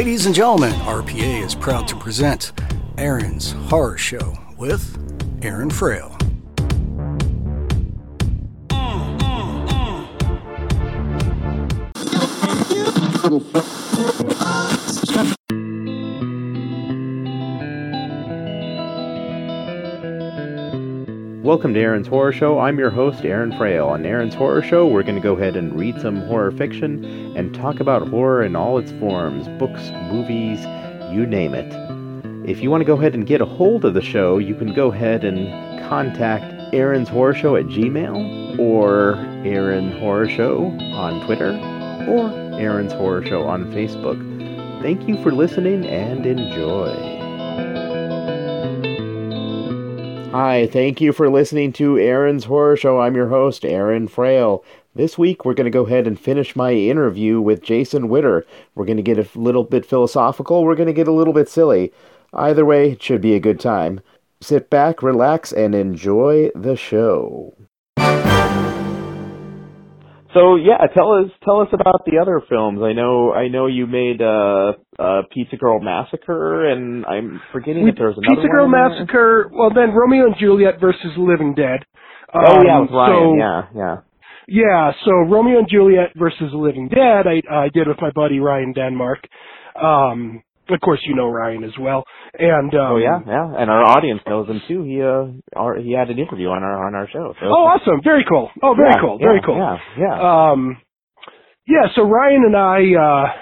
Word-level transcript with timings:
Ladies 0.00 0.24
and 0.24 0.34
gentlemen, 0.34 0.72
RPA 0.86 1.44
is 1.44 1.54
proud 1.54 1.86
to 1.88 1.94
present 1.94 2.52
Aaron's 2.96 3.52
Horror 3.68 3.98
Show 3.98 4.34
with 4.56 4.96
Aaron 5.42 5.68
Frail. 5.68 6.16
Welcome 21.50 21.74
to 21.74 21.80
Aaron's 21.80 22.06
Horror 22.06 22.30
Show. 22.30 22.60
I'm 22.60 22.78
your 22.78 22.90
host, 22.90 23.24
Aaron 23.24 23.50
Frail. 23.58 23.88
On 23.88 24.06
Aaron's 24.06 24.36
Horror 24.36 24.62
Show, 24.62 24.86
we're 24.86 25.02
going 25.02 25.16
to 25.16 25.20
go 25.20 25.36
ahead 25.36 25.56
and 25.56 25.76
read 25.76 26.00
some 26.00 26.20
horror 26.28 26.52
fiction 26.52 27.04
and 27.36 27.52
talk 27.52 27.80
about 27.80 28.06
horror 28.06 28.44
in 28.44 28.54
all 28.54 28.78
its 28.78 28.92
forms 28.92 29.48
books, 29.58 29.90
movies, 30.12 30.60
you 31.12 31.26
name 31.26 31.54
it. 31.54 31.66
If 32.48 32.62
you 32.62 32.70
want 32.70 32.82
to 32.82 32.84
go 32.84 32.96
ahead 32.96 33.14
and 33.14 33.26
get 33.26 33.40
a 33.40 33.46
hold 33.46 33.84
of 33.84 33.94
the 33.94 34.00
show, 34.00 34.38
you 34.38 34.54
can 34.54 34.72
go 34.72 34.92
ahead 34.92 35.24
and 35.24 35.48
contact 35.88 36.72
Aaron's 36.72 37.08
Horror 37.08 37.34
Show 37.34 37.56
at 37.56 37.64
Gmail 37.64 38.56
or 38.60 39.16
Aaron 39.44 39.90
Horror 39.98 40.28
Show 40.28 40.66
on 40.94 41.26
Twitter 41.26 41.50
or 42.08 42.30
Aaron's 42.60 42.92
Horror 42.92 43.26
Show 43.26 43.42
on 43.42 43.72
Facebook. 43.72 44.20
Thank 44.82 45.08
you 45.08 45.20
for 45.20 45.32
listening 45.32 45.84
and 45.84 46.24
enjoy. 46.26 47.19
Hi, 50.32 50.68
thank 50.68 51.00
you 51.00 51.12
for 51.12 51.28
listening 51.28 51.72
to 51.72 51.98
Aaron's 51.98 52.44
Horror 52.44 52.76
Show. 52.76 53.00
I'm 53.00 53.16
your 53.16 53.30
host, 53.30 53.64
Aaron 53.64 54.06
Frail. 54.06 54.64
This 54.94 55.18
week, 55.18 55.44
we're 55.44 55.54
going 55.54 55.64
to 55.64 55.72
go 55.72 55.86
ahead 55.86 56.06
and 56.06 56.18
finish 56.18 56.54
my 56.54 56.72
interview 56.72 57.40
with 57.40 57.64
Jason 57.64 58.08
Witter. 58.08 58.46
We're 58.76 58.84
going 58.84 58.96
to 58.96 59.02
get 59.02 59.18
a 59.18 59.26
little 59.36 59.64
bit 59.64 59.84
philosophical, 59.84 60.62
we're 60.62 60.76
going 60.76 60.86
to 60.86 60.92
get 60.92 61.08
a 61.08 61.12
little 61.12 61.32
bit 61.32 61.48
silly. 61.48 61.92
Either 62.32 62.64
way, 62.64 62.92
it 62.92 63.02
should 63.02 63.20
be 63.20 63.34
a 63.34 63.40
good 63.40 63.58
time. 63.58 64.02
Sit 64.40 64.70
back, 64.70 65.02
relax, 65.02 65.52
and 65.52 65.74
enjoy 65.74 66.52
the 66.54 66.76
show. 66.76 67.52
So 70.34 70.56
yeah, 70.56 70.78
tell 70.94 71.12
us 71.12 71.30
tell 71.44 71.60
us 71.60 71.68
about 71.72 72.04
the 72.06 72.18
other 72.22 72.40
films. 72.48 72.80
I 72.82 72.92
know 72.92 73.32
I 73.32 73.48
know 73.48 73.66
you 73.66 73.86
made 73.86 74.22
uh, 74.22 74.74
uh 74.98 75.22
Pizza 75.34 75.56
Girl 75.56 75.80
Massacre, 75.80 76.66
and 76.66 77.04
I'm 77.06 77.40
forgetting 77.52 77.82
We- 77.84 77.90
if 77.90 77.96
there's 77.96 78.16
another 78.16 78.36
Pizza 78.36 78.48
Girl 78.48 78.66
in 78.66 78.70
there. 78.70 78.88
Massacre. 78.88 79.50
Well, 79.52 79.70
then 79.74 79.92
Romeo 79.92 80.26
and 80.26 80.36
Juliet 80.38 80.80
versus 80.80 81.12
Living 81.16 81.54
Dead. 81.54 81.80
Oh 82.32 82.62
yeah, 82.62 82.76
Um, 82.76 82.82
with 82.82 82.90
Ryan. 82.92 83.12
So, 83.12 83.34
yeah, 83.36 83.62
yeah. 83.74 83.96
yeah, 84.46 84.92
so 85.04 85.10
Romeo 85.28 85.58
and 85.58 85.68
Juliet 85.68 86.12
versus 86.16 86.52
Living 86.54 86.88
Dead, 86.88 87.26
I 87.26 87.42
I 87.50 87.68
did 87.70 87.88
with 87.88 88.00
my 88.00 88.10
buddy 88.14 88.38
Ryan 88.38 88.72
Denmark. 88.72 89.26
Um, 89.80 90.42
of 90.72 90.80
course, 90.80 91.00
you 91.04 91.14
know 91.14 91.28
Ryan 91.28 91.64
as 91.64 91.76
well. 91.78 92.04
And 92.38 92.74
um, 92.74 92.92
Oh 92.92 92.96
yeah, 92.96 93.18
yeah. 93.26 93.46
And 93.58 93.70
our 93.70 93.82
audience 93.84 94.20
knows 94.26 94.48
him 94.48 94.60
too. 94.68 94.82
He 94.84 95.02
uh 95.02 95.58
our, 95.58 95.76
he 95.78 95.92
had 95.92 96.10
an 96.10 96.18
interview 96.18 96.48
on 96.48 96.62
our 96.62 96.86
on 96.86 96.94
our 96.94 97.08
show. 97.12 97.34
So 97.40 97.46
Oh, 97.46 97.66
awesome! 97.66 98.00
Very 98.04 98.24
cool. 98.28 98.50
Oh, 98.62 98.74
very 98.74 98.90
Yeah, 98.94 99.00
cool. 99.00 99.18
Very 99.18 99.36
yeah, 99.40 99.46
cool. 99.46 99.56
Yeah, 99.56 99.76
yeah. 99.98 100.50
Um, 100.50 100.76
yeah. 101.66 101.86
So 101.94 102.02
Ryan 102.02 102.44
and 102.46 102.56
I, 102.56 102.78
uh, 102.94 103.32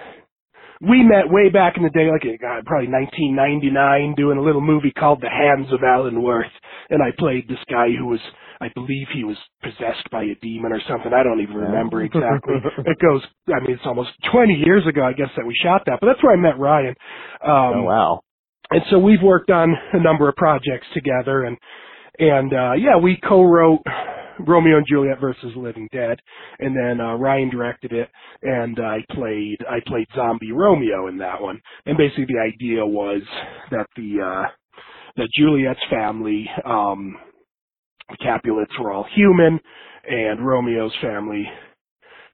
we 0.81 1.03
met 1.03 1.31
way 1.31 1.49
back 1.51 1.77
in 1.77 1.83
the 1.83 1.91
day, 1.91 2.11
like 2.11 2.23
God, 2.41 2.65
probably 2.67 2.89
1999, 2.89 4.15
doing 4.17 4.39
a 4.39 4.43
little 4.43 4.61
movie 4.61 4.93
called 4.93 5.21
The 5.21 5.31
Hands 5.31 5.73
of 5.73 5.81
Alan 5.83 6.23
Worth, 6.23 6.53
and 6.91 7.03
I 7.03 7.11
played 7.19 7.49
this 7.49 7.59
guy 7.71 7.89
who 7.99 8.07
was, 8.07 8.21
I 8.61 8.69
believe, 8.75 9.07
he 9.15 9.25
was 9.25 9.37
possessed 9.63 10.11
by 10.11 10.25
a 10.25 10.35
demon 10.43 10.73
or 10.73 10.81
something. 10.89 11.13
I 11.13 11.23
don't 11.23 11.41
even 11.41 11.55
remember 11.57 12.03
exactly. 12.05 12.55
it 12.87 12.99
goes. 12.99 13.23
I 13.49 13.61
mean, 13.61 13.73
it's 13.77 13.87
almost 13.87 14.11
20 14.33 14.55
years 14.55 14.87
ago, 14.87 15.03
I 15.05 15.13
guess, 15.13 15.31
that 15.37 15.47
we 15.47 15.55
shot 15.63 15.83
that, 15.87 15.99
but 16.01 16.07
that's 16.07 16.23
where 16.23 16.33
I 16.33 16.37
met 16.37 16.59
Ryan. 16.59 16.95
Um, 17.45 17.75
oh 17.77 17.83
wow. 17.85 18.21
and 18.71 18.83
so 18.91 18.99
we've 18.99 19.23
worked 19.23 19.51
on 19.51 19.75
a 19.93 20.01
number 20.03 20.29
of 20.29 20.37
projects 20.37 20.87
together 20.95 21.45
and 21.45 21.57
and 22.19 22.53
uh 22.53 22.73
yeah 22.73 22.97
we 23.01 23.17
co-wrote 23.29 23.81
romeo 24.47 24.77
and 24.77 24.87
juliet 24.89 25.21
versus 25.21 25.53
living 25.57 25.89
dead 25.93 26.19
and 26.59 26.77
then 26.77 27.01
uh 27.01 27.15
ryan 27.15 27.49
directed 27.51 27.93
it 27.93 28.09
and 28.43 28.79
i 28.81 28.99
played 29.13 29.57
i 29.71 29.79
played 29.87 30.07
zombie 30.15 30.53
romeo 30.53 31.07
in 31.09 31.19
that 31.19 31.41
one 31.41 31.61
and 31.87 31.97
basically 31.97 32.27
the 32.27 32.41
idea 32.41 32.85
was 32.85 33.23
that 33.71 33.87
the 33.97 34.19
uh 34.21 34.49
that 35.17 35.29
juliet's 35.37 35.81
family 35.91 36.49
um 36.65 37.17
the 38.11 38.17
capulets 38.19 38.73
were 38.81 38.93
all 38.93 39.07
human 39.15 39.61
and 40.09 40.41
romeo's 40.41 40.93
family 41.01 41.47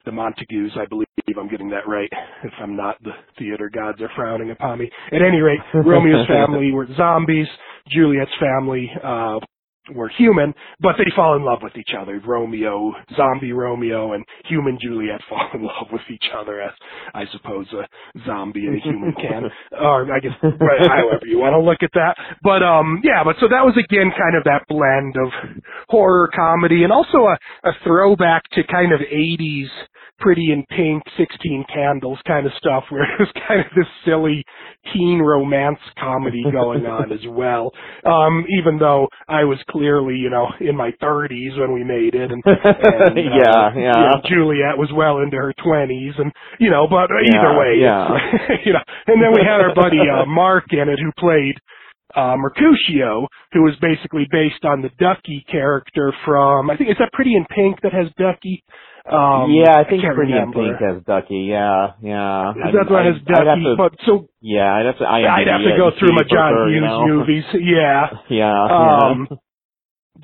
the 0.05 0.12
Montagues, 0.12 0.73
I 0.77 0.87
believe 0.87 1.07
I'm 1.39 1.49
getting 1.49 1.71
that 1.71 1.89
right. 1.89 2.11
If 2.43 2.53
I'm 2.61 2.77
not, 2.77 3.03
the 3.03 3.12
theater 3.39 3.71
gods 3.73 4.01
are 4.03 4.11
frowning 4.15 4.51
upon 4.51 4.79
me. 4.79 4.91
At 5.12 5.23
any 5.23 5.41
rate, 5.41 5.61
Romeo's 5.75 6.27
family 6.27 6.73
were 6.73 6.87
zombies. 6.97 7.47
Juliet's 7.89 8.31
family 8.39 8.91
uh, 9.03 9.39
were 9.93 10.09
human, 10.09 10.55
but 10.81 10.95
they 10.99 11.11
fall 11.15 11.37
in 11.37 11.45
love 11.45 11.59
with 11.62 11.77
each 11.77 11.91
other. 11.99 12.21
Romeo, 12.25 12.93
zombie 13.17 13.53
Romeo, 13.53 14.12
and 14.12 14.25
human 14.47 14.78
Juliet 14.81 15.21
fall 15.28 15.49
in 15.55 15.62
love 15.62 15.89
with 15.93 16.03
each 16.11 16.25
other, 16.37 16.62
as 16.62 16.72
I 17.15 17.25
suppose 17.33 17.67
a 17.72 17.87
zombie 18.27 18.67
and 18.67 18.77
a 18.77 18.81
human 18.81 19.12
can, 19.21 19.50
or 19.73 20.12
I 20.12 20.21
guess 20.21 20.33
right, 20.43 20.89
however 20.89 21.27
you 21.27 21.39
want 21.39 21.55
to 21.55 21.61
look 21.61 21.83
at 21.83 21.91
that. 21.94 22.17
But 22.43 22.62
um, 22.62 23.00
yeah, 23.05 23.23
but 23.25 23.37
so 23.41 23.49
that 23.49 23.65
was 23.65 23.75
again 23.77 24.11
kind 24.17 24.37
of 24.37 24.44
that 24.44 24.67
blend 24.69 25.17
of 25.17 25.33
horror 25.89 26.31
comedy 26.34 26.84
and 26.84 26.93
also 26.93 27.19
a, 27.19 27.69
a 27.69 27.73
throwback 27.84 28.43
to 28.53 28.62
kind 28.65 28.93
of 28.93 29.00
80s 29.00 29.69
pretty 30.21 30.53
in 30.53 30.65
pink 30.71 31.03
16 31.19 31.65
candles 31.73 32.19
kind 32.27 32.47
of 32.47 32.53
stuff 32.56 32.84
where 32.89 33.03
it 33.03 33.19
was 33.19 33.28
kind 33.49 33.61
of 33.61 33.67
this 33.77 33.87
silly 34.05 34.44
teen 34.93 35.19
romance 35.19 35.78
comedy 35.99 36.43
going 36.53 36.87
on 36.87 37.12
as 37.12 37.21
well 37.28 37.73
um 38.06 38.44
even 38.61 38.78
though 38.78 39.09
i 39.28 39.43
was 39.43 39.59
clearly 39.75 40.15
you 40.15 40.31
know 40.31 40.47
in 40.61 40.77
my 40.77 40.91
30s 41.03 41.59
when 41.59 41.73
we 41.75 41.83
made 41.83 42.15
it 42.15 42.31
and, 42.31 42.43
and 42.47 43.19
uh, 43.19 43.19
Yeah, 43.19 43.75
yeah. 43.75 43.99
you 43.99 44.07
know, 44.07 44.21
juliet 44.31 44.79
was 44.79 44.91
well 44.95 45.19
into 45.19 45.37
her 45.37 45.53
20s 45.59 46.15
and 46.23 46.31
you 46.62 46.71
know 46.71 46.87
but 46.89 47.11
either 47.11 47.59
way 47.59 47.83
yeah. 47.83 48.07
you 48.65 48.73
know 48.73 48.85
and 49.11 49.19
then 49.23 49.33
we 49.35 49.43
had 49.43 49.59
our 49.61 49.75
buddy 49.75 49.99
uh 49.99 50.25
mark 50.27 50.67
in 50.71 50.87
it 50.89 50.99
who 51.03 51.11
played 51.19 51.57
uh, 52.15 52.37
Mercutio, 52.39 53.27
who 53.53 53.62
was 53.62 53.75
basically 53.83 54.25
based 54.31 54.65
on 54.65 54.83
the 54.83 54.91
Ducky 55.01 55.45
character 55.51 56.12
from, 56.25 56.71
I 56.71 56.77
think, 56.77 56.91
is 56.91 56.97
that 57.01 57.11
Pretty 57.12 57.35
in 57.35 57.45
Pink 57.51 57.81
that 57.83 57.93
has 57.93 58.06
Ducky? 58.17 58.62
Um, 59.05 59.51
yeah, 59.51 59.75
I 59.77 59.85
think 59.85 60.03
can't 60.03 60.15
Pretty 60.15 60.33
in. 60.33 60.53
Pink 60.53 60.79
has 60.79 61.03
Ducky. 61.05 61.49
Yeah, 61.51 61.99
yeah. 62.01 62.53
That's 62.73 62.89
what 62.89 63.05
has 63.05 63.17
I'd 63.27 63.35
have 63.35 63.47
Ducky, 63.59 63.65
to, 63.65 63.75
but 63.77 63.93
so 64.06 64.29
yeah, 64.41 64.73
I'd 64.79 64.87
have 64.87 64.99
to. 64.99 65.06
I'd 65.11 65.49
have 65.49 65.61
to 65.67 65.75
go 65.77 65.91
through 65.99 66.15
my 66.15 66.23
John 66.23 66.55
sure, 66.55 66.69
you 66.71 66.81
Hughes 66.81 66.89
know? 66.89 67.06
movies. 67.06 67.45
Yeah. 67.61 68.06
Yeah, 68.31 68.62
Um, 68.62 69.27
yeah. 69.29 69.37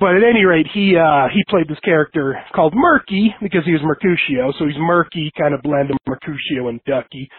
But 0.01 0.17
at 0.17 0.23
any 0.27 0.43
rate, 0.45 0.65
he 0.73 0.97
uh 0.97 1.27
he 1.31 1.43
played 1.47 1.67
this 1.69 1.79
character 1.85 2.35
called 2.55 2.73
Murky 2.75 3.33
because 3.39 3.61
he 3.65 3.71
was 3.71 3.81
Mercutio, 3.83 4.51
so 4.57 4.65
he's 4.65 4.75
murky, 4.79 5.31
kind 5.37 5.53
of 5.53 5.61
blend 5.61 5.91
of 5.91 5.97
Mercutio 6.07 6.69
and 6.69 6.81
Ducky, 6.85 7.29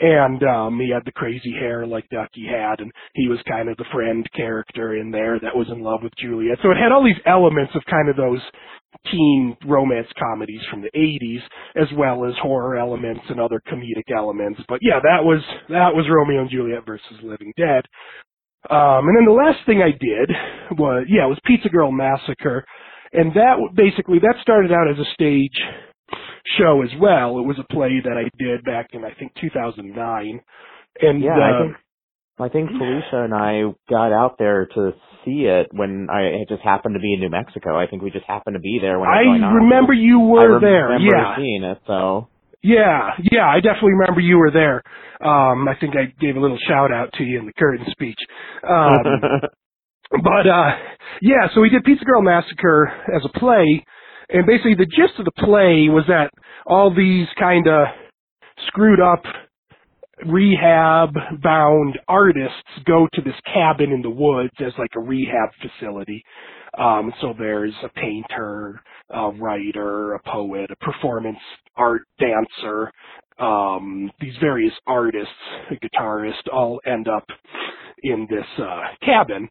and 0.00 0.42
um 0.42 0.80
he 0.80 0.90
had 0.92 1.04
the 1.06 1.12
crazy 1.12 1.52
hair 1.52 1.86
like 1.86 2.08
Ducky 2.10 2.44
had, 2.50 2.80
and 2.80 2.90
he 3.14 3.28
was 3.28 3.38
kind 3.48 3.68
of 3.68 3.76
the 3.76 3.86
friend 3.92 4.28
character 4.34 4.96
in 4.96 5.12
there 5.12 5.38
that 5.38 5.54
was 5.54 5.68
in 5.70 5.80
love 5.80 6.00
with 6.02 6.12
Juliet. 6.18 6.58
So 6.60 6.72
it 6.72 6.76
had 6.76 6.90
all 6.90 7.04
these 7.04 7.22
elements 7.24 7.72
of 7.76 7.82
kind 7.88 8.08
of 8.08 8.16
those 8.16 8.42
teen 9.12 9.56
romance 9.66 10.08
comedies 10.18 10.62
from 10.70 10.82
the 10.82 10.90
80s 10.96 11.42
as 11.80 11.86
well 11.96 12.24
as 12.24 12.32
horror 12.42 12.76
elements 12.76 13.20
and 13.28 13.38
other 13.38 13.62
comedic 13.70 14.10
elements. 14.16 14.60
But 14.68 14.80
yeah 14.82 14.98
that 15.00 15.22
was 15.22 15.40
that 15.68 15.94
was 15.94 16.06
Romeo 16.10 16.40
and 16.40 16.50
Juliet 16.50 16.84
versus 16.84 17.22
Living 17.22 17.52
Dead 17.56 17.84
um, 18.70 19.08
and 19.08 19.16
then 19.16 19.26
the 19.26 19.32
last 19.32 19.64
thing 19.66 19.82
I 19.82 19.90
did 19.92 20.30
was, 20.78 21.06
yeah, 21.08 21.24
it 21.26 21.28
was 21.28 21.38
Pizza 21.44 21.68
Girl 21.68 21.92
Massacre, 21.92 22.64
and 23.12 23.32
that 23.34 23.56
basically 23.74 24.18
that 24.20 24.36
started 24.42 24.72
out 24.72 24.90
as 24.90 24.98
a 24.98 25.10
stage 25.14 25.56
show 26.58 26.82
as 26.82 26.90
well. 27.00 27.38
It 27.38 27.46
was 27.46 27.58
a 27.58 27.72
play 27.72 28.00
that 28.04 28.16
I 28.16 28.28
did 28.38 28.64
back 28.64 28.88
in 28.92 29.04
I 29.04 29.12
think 29.18 29.32
2009, 29.40 30.40
and 31.00 31.22
Yeah, 31.22 31.30
uh, 31.32 31.42
I 31.42 31.58
think 31.62 31.76
I 32.38 32.48
think 32.48 32.70
Felicia 32.78 33.24
and 33.24 33.34
I 33.34 33.62
got 33.90 34.12
out 34.12 34.36
there 34.38 34.66
to 34.66 34.92
see 35.24 35.46
it 35.46 35.68
when 35.72 36.08
I 36.10 36.22
it 36.42 36.48
just 36.48 36.62
happened 36.62 36.94
to 36.94 37.00
be 37.00 37.14
in 37.14 37.20
New 37.20 37.30
Mexico. 37.30 37.76
I 37.78 37.86
think 37.86 38.02
we 38.02 38.10
just 38.10 38.26
happened 38.26 38.54
to 38.54 38.60
be 38.60 38.78
there 38.80 38.98
when 38.98 39.08
it 39.08 39.12
was 39.12 39.20
I 39.20 39.24
going 39.24 39.42
on. 39.42 39.54
remember 39.54 39.92
you 39.92 40.18
I 40.18 40.44
were 40.44 40.60
there. 40.60 40.92
remember 40.98 41.14
Yeah, 41.14 41.36
seeing 41.36 41.64
it. 41.64 41.78
So 41.86 42.28
yeah, 42.62 43.10
yeah. 43.32 43.48
I 43.48 43.60
definitely 43.60 43.92
remember 43.92 44.20
you 44.20 44.38
were 44.38 44.50
there. 44.50 44.82
Um, 45.20 45.68
I 45.68 45.74
think 45.80 45.94
I 45.96 46.12
gave 46.20 46.36
a 46.36 46.40
little 46.40 46.58
shout 46.68 46.92
out 46.92 47.12
to 47.14 47.24
you 47.24 47.38
in 47.40 47.46
the 47.46 47.52
curtain 47.54 47.86
speech. 47.90 48.18
Um, 48.68 49.04
But 50.10 50.46
uh 50.46 50.76
yeah, 51.20 51.48
so 51.54 51.60
we 51.60 51.70
did 51.70 51.84
Pizza 51.84 52.04
Girl 52.04 52.22
Massacre 52.22 52.88
as 53.14 53.22
a 53.24 53.38
play, 53.38 53.84
and 54.30 54.46
basically 54.46 54.74
the 54.74 54.86
gist 54.86 55.18
of 55.18 55.24
the 55.24 55.32
play 55.32 55.88
was 55.88 56.04
that 56.08 56.30
all 56.66 56.94
these 56.94 57.26
kind 57.38 57.66
of 57.68 57.86
screwed 58.68 59.00
up 59.00 59.22
rehab 60.26 61.14
bound 61.42 61.98
artists 62.08 62.54
go 62.86 63.08
to 63.14 63.22
this 63.22 63.34
cabin 63.52 63.92
in 63.92 64.02
the 64.02 64.10
woods 64.10 64.54
as 64.60 64.72
like 64.78 64.90
a 64.96 65.00
rehab 65.00 65.50
facility. 65.62 66.24
Um, 66.78 67.12
so 67.20 67.34
there's 67.38 67.74
a 67.82 67.88
painter, 67.90 68.80
a 69.10 69.30
writer, 69.30 70.14
a 70.14 70.20
poet, 70.22 70.70
a 70.70 70.76
performance 70.76 71.38
art 71.76 72.02
dancer, 72.20 72.92
um, 73.38 74.10
these 74.20 74.34
various 74.40 74.74
artists, 74.86 75.32
a 75.70 75.74
guitarist, 75.76 76.48
all 76.52 76.80
end 76.86 77.08
up 77.08 77.24
in 78.02 78.26
this 78.30 78.46
uh, 78.64 78.82
cabin 79.04 79.48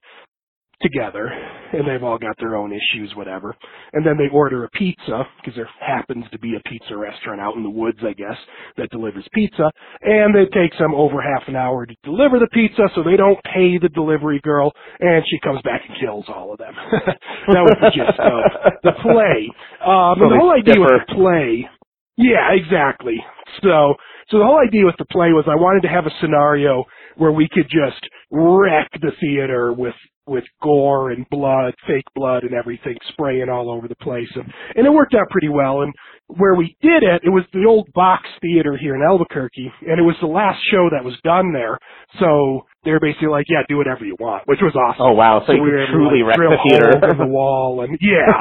together, 0.81 1.31
and 1.73 1.87
they've 1.87 2.03
all 2.03 2.17
got 2.17 2.35
their 2.39 2.55
own 2.55 2.71
issues, 2.71 3.13
whatever. 3.15 3.55
And 3.93 4.05
then 4.05 4.17
they 4.17 4.29
order 4.31 4.63
a 4.63 4.69
pizza 4.69 5.23
because 5.37 5.55
there 5.55 5.69
happens 5.79 6.25
to 6.31 6.39
be 6.39 6.55
a 6.55 6.69
pizza 6.69 6.95
restaurant 6.95 7.41
out 7.41 7.55
in 7.55 7.63
the 7.63 7.69
woods, 7.69 7.99
I 8.01 8.13
guess, 8.13 8.37
that 8.77 8.89
delivers 8.91 9.27
pizza. 9.33 9.71
And 10.01 10.35
it 10.35 10.51
takes 10.51 10.77
them 10.77 10.93
over 10.93 11.21
half 11.21 11.47
an 11.47 11.55
hour 11.55 11.85
to 11.85 11.95
deliver 12.03 12.39
the 12.39 12.47
pizza, 12.53 12.89
so 12.95 13.03
they 13.03 13.17
don't 13.17 13.39
pay 13.43 13.77
the 13.77 13.89
delivery 13.89 14.39
girl, 14.43 14.71
and 14.99 15.23
she 15.29 15.39
comes 15.39 15.61
back 15.63 15.81
and 15.87 15.97
kills 15.99 16.25
all 16.27 16.51
of 16.51 16.59
them. 16.59 16.73
that 16.91 17.63
was 17.63 17.77
the 17.81 17.89
gist 17.89 18.19
of 18.19 18.81
the 18.83 18.93
play. 19.01 19.49
Um, 19.85 20.19
the 20.19 20.37
whole 20.37 20.51
idea 20.51 20.79
with 20.79 21.07
the 21.07 21.15
play, 21.15 21.69
yeah, 22.17 22.51
exactly. 22.53 23.17
So, 23.61 23.93
so 24.29 24.39
the 24.39 24.45
whole 24.45 24.59
idea 24.59 24.85
with 24.85 24.97
the 24.97 25.05
play 25.05 25.31
was 25.31 25.45
I 25.47 25.55
wanted 25.55 25.81
to 25.83 25.87
have 25.87 26.05
a 26.05 26.11
scenario 26.19 26.83
where 27.15 27.31
we 27.31 27.47
could 27.51 27.69
just 27.69 28.01
wreck 28.31 28.89
the 28.99 29.11
theater 29.21 29.71
with 29.71 29.93
with 30.27 30.43
gore 30.61 31.11
and 31.11 31.25
blood, 31.29 31.73
fake 31.87 32.05
blood 32.15 32.43
and 32.43 32.53
everything 32.53 32.95
spraying 33.09 33.49
all 33.49 33.71
over 33.71 33.87
the 33.87 33.95
place. 33.95 34.29
And, 34.35 34.45
and 34.75 34.85
it 34.85 34.91
worked 34.91 35.13
out 35.13 35.29
pretty 35.29 35.49
well. 35.49 35.81
And 35.81 35.93
where 36.27 36.55
we 36.55 36.75
did 36.81 37.03
it, 37.03 37.21
it 37.23 37.29
was 37.29 37.43
the 37.53 37.65
old 37.67 37.87
box 37.93 38.27
theater 38.41 38.77
here 38.77 38.95
in 38.95 39.01
Albuquerque, 39.01 39.71
and 39.87 39.99
it 39.99 40.03
was 40.03 40.15
the 40.19 40.27
last 40.27 40.59
show 40.71 40.89
that 40.91 41.03
was 41.03 41.15
done 41.23 41.53
there. 41.53 41.79
So 42.19 42.67
they 42.83 42.91
were 42.91 42.99
basically 42.99 43.29
like, 43.29 43.45
"Yeah, 43.47 43.63
do 43.67 43.77
whatever 43.77 44.03
you 44.03 44.15
want," 44.19 44.43
which 44.45 44.59
was 44.61 44.75
awesome. 44.75 45.07
Oh 45.07 45.13
wow! 45.13 45.39
So, 45.41 45.47
so 45.47 45.53
you 45.53 45.63
we 45.63 45.71
were 45.71 45.87
truly 45.87 46.23
like, 46.23 46.35
drill 46.35 46.51
the 46.51 46.63
theater 46.67 46.91
in 47.11 47.17
the 47.17 47.31
wall, 47.31 47.81
and 47.81 47.97
yeah, 48.03 48.31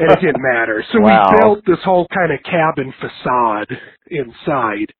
and 0.00 0.12
it 0.12 0.20
didn't 0.20 0.40
matter. 0.40 0.82
So 0.92 1.00
wow. 1.00 1.28
we 1.28 1.38
built 1.40 1.60
this 1.66 1.84
whole 1.84 2.06
kind 2.08 2.32
of 2.32 2.40
cabin 2.44 2.92
facade 2.96 3.68
inside, 4.08 4.92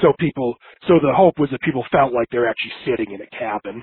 so 0.00 0.12
people. 0.18 0.54
So 0.86 1.02
the 1.02 1.12
hope 1.12 1.38
was 1.38 1.50
that 1.50 1.60
people 1.60 1.84
felt 1.90 2.12
like 2.12 2.28
they're 2.30 2.48
actually 2.48 2.74
sitting 2.86 3.14
in 3.14 3.20
a 3.20 3.30
cabin, 3.34 3.82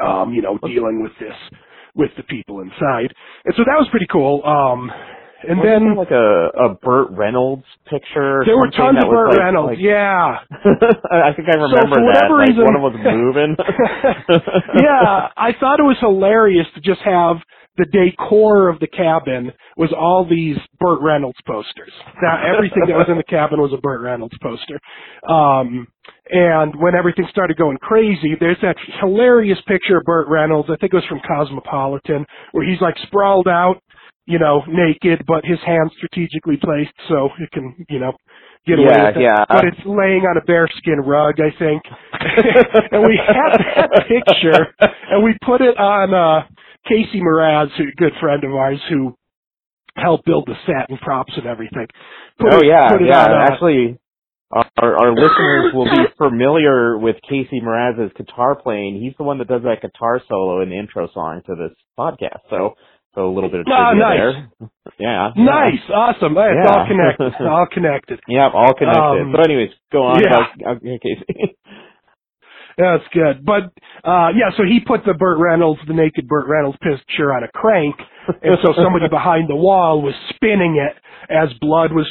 um, 0.00 0.32
you 0.32 0.42
know, 0.42 0.58
dealing 0.64 1.02
with 1.02 1.12
this 1.20 1.36
with 1.94 2.10
the 2.16 2.22
people 2.24 2.60
inside, 2.60 3.12
and 3.44 3.54
so 3.56 3.64
that 3.64 3.76
was 3.76 3.88
pretty 3.90 4.06
cool. 4.10 4.42
Um, 4.44 4.90
and 5.48 5.58
was 5.58 5.66
then 5.66 5.96
like 5.96 6.10
a 6.10 6.70
a 6.70 6.74
Burt 6.74 7.10
Reynolds 7.10 7.66
picture. 7.90 8.42
There 8.46 8.56
were 8.56 8.70
tons 8.70 8.98
of 9.02 9.10
Burt 9.10 9.30
like, 9.30 9.38
Reynolds. 9.38 9.76
Like, 9.76 9.82
yeah. 9.82 10.38
I 11.10 11.34
think 11.34 11.48
I 11.48 11.58
remember 11.58 11.98
so 11.98 12.06
that. 12.12 12.30
Like 12.30 12.48
reason, 12.48 12.64
one 12.64 12.76
of 12.76 12.92
them 12.92 13.02
was 13.02 13.12
moving. 13.12 13.56
yeah, 14.80 15.28
I 15.36 15.52
thought 15.58 15.80
it 15.80 15.88
was 15.88 15.98
hilarious 16.00 16.66
to 16.74 16.80
just 16.80 17.00
have 17.02 17.36
the 17.76 17.86
decor 17.86 18.68
of 18.68 18.80
the 18.80 18.86
cabin 18.86 19.50
was 19.76 19.92
all 19.96 20.28
these 20.28 20.56
Burt 20.78 21.00
Reynolds 21.00 21.38
posters. 21.46 21.92
Now 22.22 22.36
everything 22.44 22.84
that 22.86 22.96
was 22.96 23.06
in 23.08 23.16
the 23.16 23.24
cabin 23.24 23.60
was 23.60 23.72
a 23.72 23.80
Burt 23.80 24.02
Reynolds 24.02 24.36
poster. 24.42 24.78
Um 25.28 25.88
and 26.32 26.74
when 26.80 26.94
everything 26.94 27.26
started 27.30 27.56
going 27.56 27.76
crazy, 27.78 28.34
there's 28.40 28.58
that 28.62 28.76
hilarious 29.00 29.58
picture 29.68 29.98
of 29.98 30.04
Burt 30.04 30.26
Reynolds, 30.28 30.68
I 30.72 30.76
think 30.76 30.92
it 30.92 30.96
was 30.96 31.04
from 31.08 31.20
Cosmopolitan, 31.26 32.26
where 32.52 32.68
he's 32.68 32.80
like 32.80 32.96
sprawled 33.06 33.48
out 33.48 33.82
you 34.26 34.38
know, 34.38 34.62
naked, 34.68 35.24
but 35.26 35.44
his 35.44 35.58
hands 35.66 35.90
strategically 35.96 36.56
placed 36.56 36.94
so 37.08 37.28
it 37.40 37.50
can, 37.50 37.74
you 37.88 37.98
know, 37.98 38.12
get 38.66 38.78
away 38.78 38.88
yeah, 38.88 39.06
with 39.06 39.16
it. 39.16 39.22
Yeah. 39.22 39.44
But 39.48 39.64
it's 39.64 39.84
laying 39.84 40.22
on 40.22 40.36
a 40.36 40.44
bearskin 40.44 41.00
rug, 41.04 41.34
I 41.40 41.50
think. 41.58 41.82
and 42.92 43.02
we 43.02 43.18
had 43.18 43.58
that 43.58 43.90
picture, 44.06 44.74
and 45.10 45.24
we 45.24 45.36
put 45.44 45.60
it 45.60 45.76
on 45.76 46.14
uh 46.14 46.46
Casey 46.86 47.20
Mraz, 47.20 47.68
who 47.76 47.84
a 47.84 47.92
good 47.96 48.12
friend 48.20 48.42
of 48.44 48.52
ours, 48.52 48.80
who 48.88 49.14
helped 49.96 50.24
build 50.24 50.46
the 50.46 50.54
set 50.66 50.88
and 50.88 50.98
props 51.00 51.32
and 51.36 51.46
everything. 51.46 51.86
Put 52.38 52.54
oh 52.54 52.58
it, 52.58 52.66
yeah, 52.66 52.96
yeah. 53.00 53.24
On, 53.24 53.30
uh, 53.30 53.52
Actually, 53.52 53.98
our, 54.52 54.96
our 54.96 55.14
listeners 55.14 55.72
will 55.74 55.86
be 55.86 56.04
familiar 56.18 56.98
with 56.98 57.16
Casey 57.28 57.60
Mraz's 57.60 58.12
guitar 58.16 58.54
playing. 58.54 59.00
He's 59.00 59.14
the 59.16 59.24
one 59.24 59.38
that 59.38 59.48
does 59.48 59.62
that 59.62 59.80
guitar 59.80 60.20
solo 60.28 60.62
in 60.62 60.70
the 60.70 60.78
intro 60.78 61.08
song 61.12 61.42
to 61.46 61.54
this 61.54 61.76
podcast. 61.98 62.40
So 62.50 62.74
so 63.14 63.28
a 63.28 63.32
little 63.32 63.50
bit 63.50 63.60
of 63.60 63.66
oh, 63.68 63.92
trivia 63.92 64.04
nice. 64.04 64.18
there. 64.18 64.70
yeah. 64.98 65.28
Nice. 65.36 65.84
Yeah. 65.88 65.94
Awesome. 65.94 66.32
It's 66.32 66.64
yeah. 66.64 66.72
all 66.72 66.86
connected. 66.88 67.32
all 67.44 67.66
connected. 67.70 68.20
Yeah, 68.28 68.48
all 68.52 68.74
connected. 68.74 69.20
Um, 69.20 69.32
but 69.32 69.44
anyways, 69.44 69.70
go 69.92 70.04
on 70.04 70.20
yeah. 70.20 70.48
about 70.60 70.82
Casey. 70.82 71.56
That's 72.78 73.04
good. 73.12 73.44
But 73.44 73.64
uh 74.04 74.30
yeah, 74.34 74.50
so 74.56 74.64
he 74.64 74.80
put 74.80 75.04
the 75.04 75.14
Burt 75.14 75.38
Reynolds, 75.38 75.80
the 75.86 75.94
naked 75.94 76.28
Burt 76.28 76.46
Reynolds 76.48 76.78
picture 76.82 77.32
on 77.32 77.44
a 77.44 77.48
crank, 77.48 77.96
and 78.42 78.56
so 78.62 78.72
somebody 78.76 79.08
behind 79.10 79.48
the 79.48 79.56
wall 79.56 80.02
was 80.02 80.14
spinning 80.34 80.76
it 80.76 80.96
as 81.30 81.48
blood 81.60 81.92
was 81.92 82.06